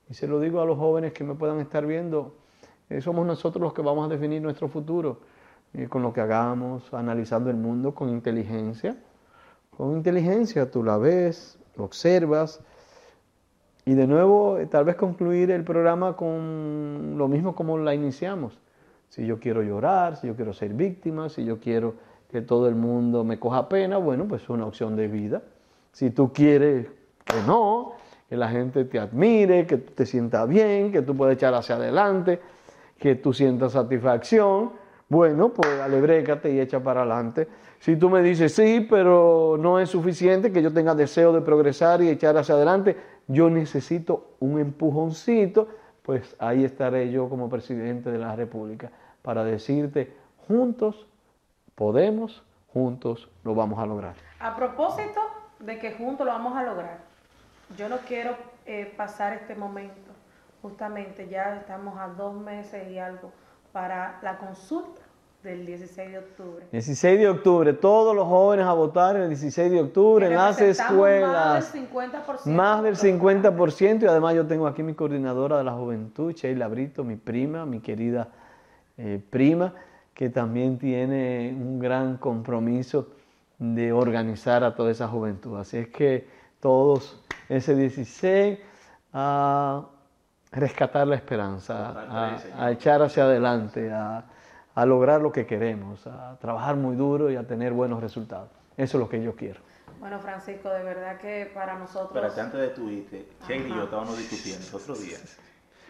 y 0.08 0.14
se 0.14 0.28
lo 0.28 0.38
digo 0.38 0.60
a 0.60 0.66
los 0.66 0.78
jóvenes 0.78 1.12
que 1.12 1.24
me 1.24 1.34
puedan 1.34 1.58
estar 1.58 1.84
viendo, 1.84 2.34
eh, 2.88 3.00
somos 3.00 3.26
nosotros 3.26 3.62
los 3.62 3.72
que 3.72 3.82
vamos 3.82 4.06
a 4.06 4.08
definir 4.14 4.42
nuestro 4.42 4.68
futuro, 4.68 5.20
con 5.90 6.02
lo 6.02 6.12
que 6.12 6.22
hagamos, 6.22 6.94
analizando 6.94 7.50
el 7.50 7.56
mundo 7.56 7.94
con 7.94 8.08
inteligencia. 8.08 8.96
Con 9.76 9.92
inteligencia 9.92 10.70
tú 10.70 10.82
la 10.82 10.96
ves, 10.96 11.58
lo 11.76 11.84
observas, 11.84 12.62
y 13.88 13.94
de 13.94 14.08
nuevo 14.08 14.58
eh, 14.58 14.66
tal 14.66 14.84
vez 14.84 14.96
concluir 14.96 15.52
el 15.52 15.62
programa 15.62 16.16
con 16.16 17.14
lo 17.16 17.28
mismo 17.28 17.54
como 17.54 17.78
la 17.78 17.94
iniciamos. 17.94 18.58
Si 19.08 19.24
yo 19.24 19.38
quiero 19.38 19.62
llorar, 19.62 20.16
si 20.16 20.26
yo 20.26 20.34
quiero 20.34 20.52
ser 20.52 20.74
víctima, 20.74 21.28
si 21.28 21.44
yo 21.44 21.60
quiero 21.60 21.94
que 22.28 22.42
todo 22.42 22.66
el 22.68 22.74
mundo 22.74 23.22
me 23.22 23.38
coja 23.38 23.68
pena, 23.68 23.98
bueno, 23.98 24.26
pues 24.26 24.42
es 24.42 24.48
una 24.48 24.66
opción 24.66 24.96
de 24.96 25.06
vida. 25.06 25.42
Si 25.92 26.10
tú 26.10 26.32
quieres 26.32 26.88
que 27.24 27.36
no, 27.46 27.92
que 28.28 28.36
la 28.36 28.48
gente 28.48 28.84
te 28.86 28.98
admire, 28.98 29.66
que 29.66 29.76
te 29.76 30.04
sientas 30.04 30.48
bien, 30.48 30.90
que 30.90 31.02
tú 31.02 31.16
puedas 31.16 31.36
echar 31.36 31.54
hacia 31.54 31.76
adelante, 31.76 32.40
que 32.98 33.14
tú 33.14 33.32
sientas 33.32 33.72
satisfacción, 33.72 34.72
bueno, 35.08 35.50
pues 35.50 35.80
alebrécate 35.80 36.52
y 36.52 36.60
echa 36.60 36.80
para 36.80 37.02
adelante. 37.02 37.48
Si 37.78 37.96
tú 37.96 38.10
me 38.10 38.22
dices, 38.22 38.54
sí, 38.54 38.86
pero 38.88 39.56
no 39.58 39.78
es 39.78 39.90
suficiente 39.90 40.50
que 40.50 40.62
yo 40.62 40.72
tenga 40.72 40.94
deseo 40.94 41.32
de 41.32 41.42
progresar 41.42 42.02
y 42.02 42.08
echar 42.08 42.36
hacia 42.36 42.54
adelante, 42.54 42.96
yo 43.28 43.50
necesito 43.50 44.30
un 44.40 44.58
empujoncito, 44.58 45.68
pues 46.02 46.34
ahí 46.38 46.64
estaré 46.64 47.10
yo 47.10 47.28
como 47.28 47.48
presidente 47.48 48.10
de 48.10 48.18
la 48.18 48.34
República 48.34 48.90
para 49.22 49.44
decirte, 49.44 50.12
juntos 50.48 51.06
podemos, 51.74 52.42
juntos 52.72 53.28
lo 53.44 53.54
vamos 53.54 53.78
a 53.78 53.86
lograr. 53.86 54.14
A 54.40 54.56
propósito 54.56 55.20
de 55.60 55.78
que 55.78 55.92
juntos 55.92 56.26
lo 56.26 56.32
vamos 56.32 56.56
a 56.56 56.62
lograr, 56.62 56.98
yo 57.76 57.88
no 57.88 57.98
quiero 57.98 58.36
eh, 58.64 58.92
pasar 58.96 59.32
este 59.34 59.54
momento, 59.54 60.05
justamente 60.66 61.28
ya 61.28 61.58
estamos 61.58 61.96
a 61.96 62.08
dos 62.08 62.34
meses 62.34 62.90
y 62.90 62.98
algo 62.98 63.30
para 63.70 64.18
la 64.22 64.36
consulta 64.36 65.00
del 65.44 65.64
16 65.64 66.10
de 66.10 66.18
octubre. 66.18 66.66
16 66.72 67.20
de 67.20 67.28
octubre, 67.28 67.72
todos 67.72 68.16
los 68.16 68.26
jóvenes 68.26 68.66
a 68.66 68.72
votar 68.72 69.14
el 69.14 69.28
16 69.28 69.70
de 69.70 69.80
octubre 69.80 70.26
en 70.26 70.34
las 70.34 70.60
escuelas. 70.60 71.72
Más 71.72 71.72
del 71.72 71.88
50%. 71.88 72.46
Más 72.46 72.82
del 72.82 72.96
50% 72.96 74.02
y 74.02 74.06
además 74.06 74.34
yo 74.34 74.44
tengo 74.44 74.66
aquí 74.66 74.82
mi 74.82 74.94
coordinadora 74.94 75.58
de 75.58 75.62
la 75.62 75.72
juventud, 75.72 76.32
Sheila 76.32 76.66
Brito, 76.66 77.04
mi 77.04 77.14
prima, 77.14 77.64
mi 77.64 77.78
querida 77.78 78.28
eh, 78.98 79.22
prima, 79.30 79.72
que 80.14 80.30
también 80.30 80.78
tiene 80.78 81.54
un 81.56 81.78
gran 81.78 82.16
compromiso 82.16 83.10
de 83.60 83.92
organizar 83.92 84.64
a 84.64 84.74
toda 84.74 84.90
esa 84.90 85.06
juventud. 85.06 85.60
Así 85.60 85.78
es 85.78 85.88
que 85.88 86.26
todos 86.58 87.22
ese 87.48 87.76
16 87.76 88.58
a 89.12 89.90
rescatar 90.52 91.06
la 91.06 91.16
esperanza, 91.16 91.90
a, 92.08 92.38
a 92.64 92.70
echar 92.70 93.02
hacia 93.02 93.24
adelante, 93.24 93.90
a, 93.92 94.24
a 94.74 94.86
lograr 94.86 95.20
lo 95.20 95.32
que 95.32 95.46
queremos, 95.46 96.06
a 96.06 96.36
trabajar 96.40 96.76
muy 96.76 96.96
duro 96.96 97.30
y 97.30 97.36
a 97.36 97.46
tener 97.46 97.72
buenos 97.72 98.00
resultados. 98.00 98.48
Eso 98.76 98.98
es 98.98 99.00
lo 99.02 99.08
que 99.08 99.22
yo 99.22 99.34
quiero. 99.34 99.60
Bueno, 100.00 100.18
Francisco, 100.20 100.68
de 100.70 100.82
verdad 100.82 101.18
que 101.18 101.50
para 101.54 101.78
nosotros... 101.78 102.14
Espérate, 102.14 102.40
antes 102.40 102.60
de 102.60 102.68
tu 102.68 102.88
irte, 102.90 103.26
Sheila 103.48 103.66
y 103.66 103.70
yo 103.70 103.84
estábamos 103.84 104.18
discutiendo 104.18 104.66
el 104.68 104.74
otro 104.74 104.94
día. 104.96 105.16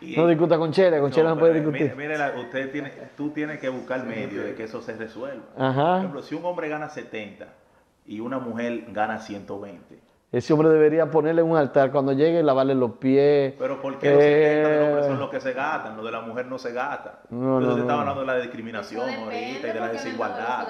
Y- 0.00 0.14
No 0.16 0.26
discuta 0.28 0.58
con 0.58 0.70
Chela, 0.72 1.00
con 1.00 1.10
Chela 1.10 1.30
no 1.30 1.38
puede 1.38 1.54
pero 1.54 1.70
discutir. 1.70 1.96
Mire, 1.96 2.08
mire 2.08 2.18
la- 2.18 2.38
usted 2.38 2.70
tiene, 2.70 2.92
tú 3.16 3.30
tienes 3.30 3.58
que 3.58 3.68
buscar 3.68 4.04
medio 4.04 4.42
de 4.42 4.54
que 4.54 4.64
eso 4.64 4.80
se 4.80 4.94
resuelva. 4.94 5.44
Ajá. 5.58 5.86
Por 5.92 5.96
ejemplo, 5.98 6.22
si 6.22 6.34
un 6.34 6.44
hombre 6.44 6.68
gana 6.68 6.88
70 6.88 7.46
y 8.06 8.20
una 8.20 8.38
mujer 8.38 8.84
gana 8.92 9.18
120, 9.18 9.98
Ese 10.32 10.52
hombre 10.52 10.68
debería 10.68 11.08
ponerle 11.10 11.40
un 11.42 11.56
altar 11.56 11.90
cuando 11.92 12.12
llegue, 12.12 12.42
lavarle 12.42 12.74
los 12.74 12.92
pies. 12.92 13.54
pero 13.58 13.80
¿por 13.80 13.96
qué 13.98 14.10
los 14.10 14.20
70 14.22 14.68
del 14.68 14.82
hombre 14.82 15.00
Eh, 15.00 15.08
son 15.08 15.18
los 15.20 15.30
que 15.30 15.40
se 15.40 15.52
gastan? 15.52 15.96
Los 15.96 16.04
de 16.04 16.10
la 16.10 16.20
mujer 16.20 16.46
no 16.46 16.58
se 16.58 16.72
gastan. 16.72 17.12
No, 17.30 17.58
Entonces 17.58 17.76
no, 17.76 17.82
estaba 17.82 18.04
no. 18.04 18.10
hablando 18.10 18.20
de 18.32 18.38
la 18.38 18.42
discriminación 18.42 19.08
ahorita 19.08 19.68
y 19.68 19.72
de 19.72 19.80
la 19.80 19.88
desigualdad. 19.88 20.66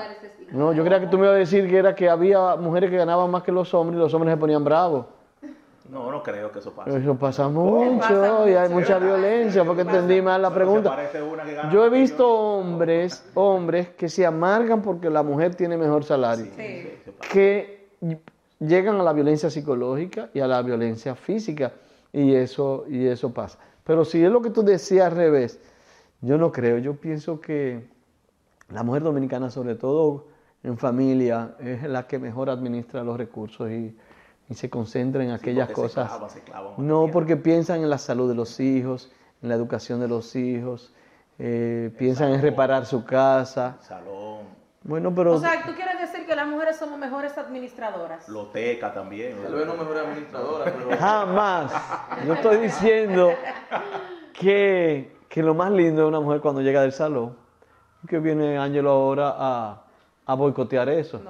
No, 0.52 0.72
yo 0.72 0.84
creía 0.84 1.00
que 1.00 1.06
tú 1.06 1.16
me 1.18 1.24
ibas 1.24 1.36
a 1.36 1.38
decir 1.38 1.68
que 1.68 1.78
era 1.78 1.94
que 1.94 2.08
había 2.08 2.54
mujeres 2.56 2.90
que 2.90 2.96
ganaban 2.98 3.30
más 3.30 3.42
que 3.42 3.50
los 3.50 3.72
hombres 3.74 3.96
y 3.96 4.00
los 4.00 4.12
hombres 4.14 4.34
se 4.34 4.36
ponían 4.38 4.62
bravos. 4.62 5.06
No, 5.90 6.10
no 6.10 6.22
creo 6.22 6.50
que 6.52 6.58
eso 6.58 6.72
pase. 6.72 6.98
Eso 6.98 7.14
pasa 7.16 7.48
mucho 7.48 8.00
Pasa 8.00 8.50
y 8.50 8.54
hay 8.54 8.68
mucho. 8.68 8.80
mucha 8.80 8.98
violencia 8.98 9.64
porque 9.64 9.82
entendí 9.82 10.20
mal 10.20 10.42
la 10.42 10.50
pregunta. 10.52 10.96
Yo 11.72 11.84
he 11.86 11.88
visto 11.90 12.28
hombres, 12.28 13.24
hombres 13.34 13.88
que 13.90 14.08
se 14.08 14.26
amargan 14.26 14.82
porque 14.82 15.08
la 15.08 15.22
mujer 15.22 15.54
tiene 15.54 15.76
mejor 15.76 16.04
salario, 16.04 16.46
Sí. 16.56 16.98
que 17.32 17.88
llegan 18.60 18.96
a 19.00 19.02
la 19.02 19.12
violencia 19.12 19.50
psicológica 19.50 20.30
y 20.34 20.40
a 20.40 20.46
la 20.46 20.62
violencia 20.62 21.14
física 21.14 21.72
y 22.12 22.34
eso 22.34 22.84
y 22.88 23.06
eso 23.06 23.32
pasa. 23.32 23.58
Pero 23.84 24.04
si 24.04 24.24
es 24.24 24.30
lo 24.30 24.42
que 24.42 24.50
tú 24.50 24.62
decías 24.62 25.06
al 25.06 25.16
revés, 25.16 25.60
yo 26.20 26.38
no 26.38 26.52
creo. 26.52 26.78
Yo 26.78 26.96
pienso 26.96 27.40
que 27.40 27.88
la 28.68 28.82
mujer 28.82 29.02
dominicana, 29.02 29.50
sobre 29.50 29.74
todo 29.76 30.28
en 30.62 30.78
familia, 30.78 31.54
es 31.60 31.82
la 31.84 32.06
que 32.06 32.18
mejor 32.18 32.50
administra 32.50 33.04
los 33.04 33.16
recursos 33.16 33.70
y, 33.70 33.96
y 34.48 34.54
se 34.54 34.70
concentra 34.70 35.22
en 35.22 35.30
aquellas 35.30 35.68
porque 35.68 35.74
se 35.74 35.90
cosas. 35.94 36.08
clava, 36.08 36.28
se 36.28 36.40
clava 36.40 36.74
no, 36.76 37.10
porque 37.10 37.36
piensan 37.36 37.82
en 37.82 37.90
la 37.90 37.98
salud 37.98 38.28
de 38.28 38.34
los 38.34 38.58
hijos, 38.60 39.12
en 39.42 39.48
la 39.50 39.54
educación 39.54 40.00
de 40.00 40.08
los 40.08 40.34
hijos, 40.36 40.94
eh, 41.38 41.92
piensan 41.98 42.32
en 42.32 42.42
reparar 42.42 42.86
su 42.86 43.04
casa. 43.04 43.78
Salón, 43.80 44.46
Bueno, 44.86 45.12
pero 45.12 45.32
O 45.32 45.38
sea, 45.40 45.64
tú 45.66 45.72
quieres 45.74 45.98
decir 46.00 46.26
que 46.26 46.36
las 46.36 46.46
mujeres 46.46 46.76
somos 46.76 46.96
mejores 46.98 47.36
administradoras. 47.36 48.28
loteca 48.28 48.94
también. 48.94 49.36
Tal 49.42 49.54
vez 49.54 49.66
no 49.66 49.74
mejor 49.74 49.98
administradora, 49.98 50.64
pero 50.64 50.96
jamás. 50.96 51.72
Yo 52.24 52.34
estoy 52.34 52.58
diciendo 52.58 53.32
que, 54.32 55.16
que 55.28 55.42
lo 55.42 55.54
más 55.54 55.72
lindo 55.72 56.02
de 56.02 56.08
una 56.08 56.20
mujer 56.20 56.40
cuando 56.40 56.60
llega 56.60 56.82
del 56.82 56.92
salón, 56.92 57.36
que 58.08 58.20
viene 58.20 58.58
Ángelo 58.58 58.90
ahora 58.90 59.34
a, 59.36 59.82
a 60.24 60.34
boicotear 60.34 60.88
eso. 60.88 61.20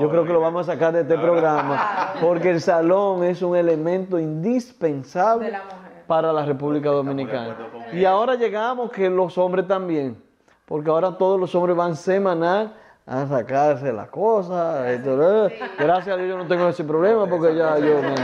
Yo 0.00 0.08
creo 0.08 0.24
que 0.24 0.32
lo 0.32 0.40
vamos 0.40 0.66
a 0.66 0.72
sacar 0.72 0.94
de 0.94 1.02
este 1.02 1.18
programa, 1.18 2.14
porque 2.22 2.48
el 2.50 2.62
salón 2.62 3.24
es 3.24 3.42
un 3.42 3.54
elemento 3.54 4.18
indispensable 4.18 5.50
la 5.50 5.60
para 6.06 6.32
la 6.32 6.46
República 6.46 6.88
Dominicana. 6.88 7.56
Y 7.92 8.06
ahora 8.06 8.36
llegamos 8.36 8.90
que 8.90 9.10
los 9.10 9.36
hombres 9.36 9.68
también, 9.68 10.16
porque 10.64 10.88
ahora 10.88 11.18
todos 11.18 11.38
los 11.38 11.54
hombres 11.54 11.76
van 11.76 11.94
semanal 11.94 12.74
a 13.06 13.26
sacarse 13.26 13.92
las 13.92 14.08
cosas. 14.08 14.88
esto, 14.90 15.46
eh. 15.46 15.58
Gracias 15.78 16.14
a 16.14 16.16
Dios 16.16 16.28
yo 16.28 16.38
no 16.38 16.46
tengo 16.46 16.68
ese 16.68 16.84
problema 16.84 17.26
porque 17.26 17.54
ya 17.56 17.78
yo 17.78 18.00
me... 18.00 18.14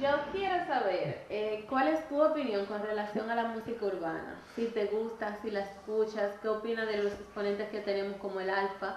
Yo 0.00 0.08
quiero 0.32 0.66
saber, 0.66 1.24
eh, 1.30 1.64
¿cuál 1.68 1.88
es 1.88 2.08
tu 2.08 2.20
opinión 2.20 2.66
con 2.66 2.82
relación 2.82 3.30
a 3.30 3.36
la 3.36 3.44
música 3.44 3.86
urbana? 3.86 4.34
Si 4.56 4.66
te 4.66 4.86
gusta, 4.86 5.38
si 5.42 5.50
la 5.50 5.60
escuchas, 5.60 6.32
¿qué 6.42 6.48
opinas 6.48 6.88
de 6.88 7.04
los 7.04 7.12
exponentes 7.12 7.68
que 7.68 7.80
tenemos 7.80 8.16
como 8.16 8.40
el 8.40 8.50
Alfa? 8.50 8.96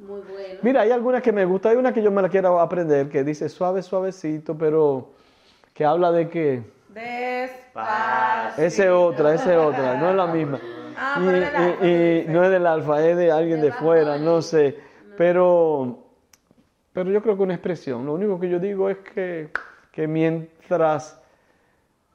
Muy 0.00 0.20
bueno. 0.22 0.58
Mira, 0.62 0.80
hay 0.80 0.90
algunas 0.90 1.22
que 1.22 1.30
me 1.30 1.44
gustan, 1.44 1.72
hay 1.72 1.78
una 1.78 1.92
que 1.92 2.02
yo 2.02 2.10
me 2.10 2.22
la 2.22 2.28
quiero 2.28 2.58
aprender, 2.58 3.08
que 3.08 3.22
dice 3.22 3.48
suave, 3.48 3.82
suavecito, 3.82 4.58
pero 4.58 5.10
que 5.72 5.84
habla 5.84 6.10
de 6.10 6.28
que... 6.28 6.64
Despacito. 6.88 8.62
Esa 8.62 8.84
es 8.84 8.90
otra, 8.90 9.34
esa 9.34 9.52
es 9.52 9.58
otra, 9.58 9.94
no 9.94 10.10
es 10.10 10.16
la 10.16 10.26
misma. 10.26 10.58
Ah, 10.96 11.18
y, 11.20 11.28
Alfa, 11.28 12.32
no 12.32 12.44
es 12.44 12.50
del 12.50 12.66
alfa, 12.66 13.06
es 13.06 13.16
de 13.16 13.32
alguien 13.32 13.60
de 13.60 13.72
fuera, 13.72 14.12
Bunny. 14.12 14.24
no 14.24 14.42
sé. 14.42 14.78
Pero, 15.16 15.98
pero 16.92 17.10
yo 17.10 17.22
creo 17.22 17.36
que 17.36 17.42
una 17.42 17.54
expresión. 17.54 18.06
Lo 18.06 18.14
único 18.14 18.38
que 18.40 18.48
yo 18.48 18.58
digo 18.58 18.88
es 18.88 18.98
que, 18.98 19.50
que 19.90 20.06
mientras 20.06 21.20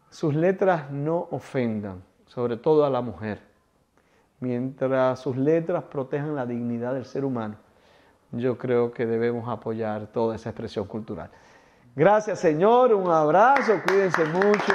sus 0.09 0.33
letras 0.33 0.89
no 0.91 1.27
ofendan, 1.31 2.03
sobre 2.25 2.57
todo 2.57 2.85
a 2.85 2.89
la 2.89 3.01
mujer, 3.01 3.39
mientras 4.39 5.19
sus 5.19 5.37
letras 5.37 5.83
protejan 5.83 6.35
la 6.35 6.45
dignidad 6.45 6.93
del 6.93 7.05
ser 7.05 7.25
humano, 7.25 7.55
yo 8.31 8.57
creo 8.57 8.91
que 8.91 9.05
debemos 9.05 9.47
apoyar 9.47 10.07
toda 10.07 10.35
esa 10.35 10.49
expresión 10.49 10.85
cultural. 10.85 11.29
Gracias, 11.95 12.39
Señor. 12.39 12.93
Un 12.93 13.09
abrazo. 13.09 13.81
Cuídense 13.87 14.23
mucho. 14.25 14.73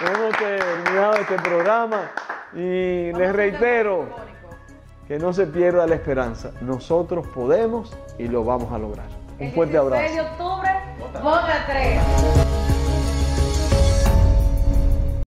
Hemos 0.00 0.36
terminado 0.36 1.14
este 1.14 1.36
programa 1.36 2.10
y 2.54 3.12
les 3.12 3.32
reitero 3.32 4.06
que 5.06 5.18
no 5.18 5.32
se 5.32 5.46
pierda 5.46 5.86
la 5.86 5.94
esperanza. 5.94 6.52
Nosotros 6.60 7.26
podemos 7.28 7.96
y 8.18 8.28
lo 8.28 8.44
vamos 8.44 8.72
a 8.72 8.78
lograr. 8.78 9.06
Un 9.38 9.52
fuerte 9.52 9.76
abrazo. 9.76 10.02
16 10.02 10.24
de 10.24 10.30
octubre, 10.30 10.70
vota 11.22 11.64
3. 11.66 12.35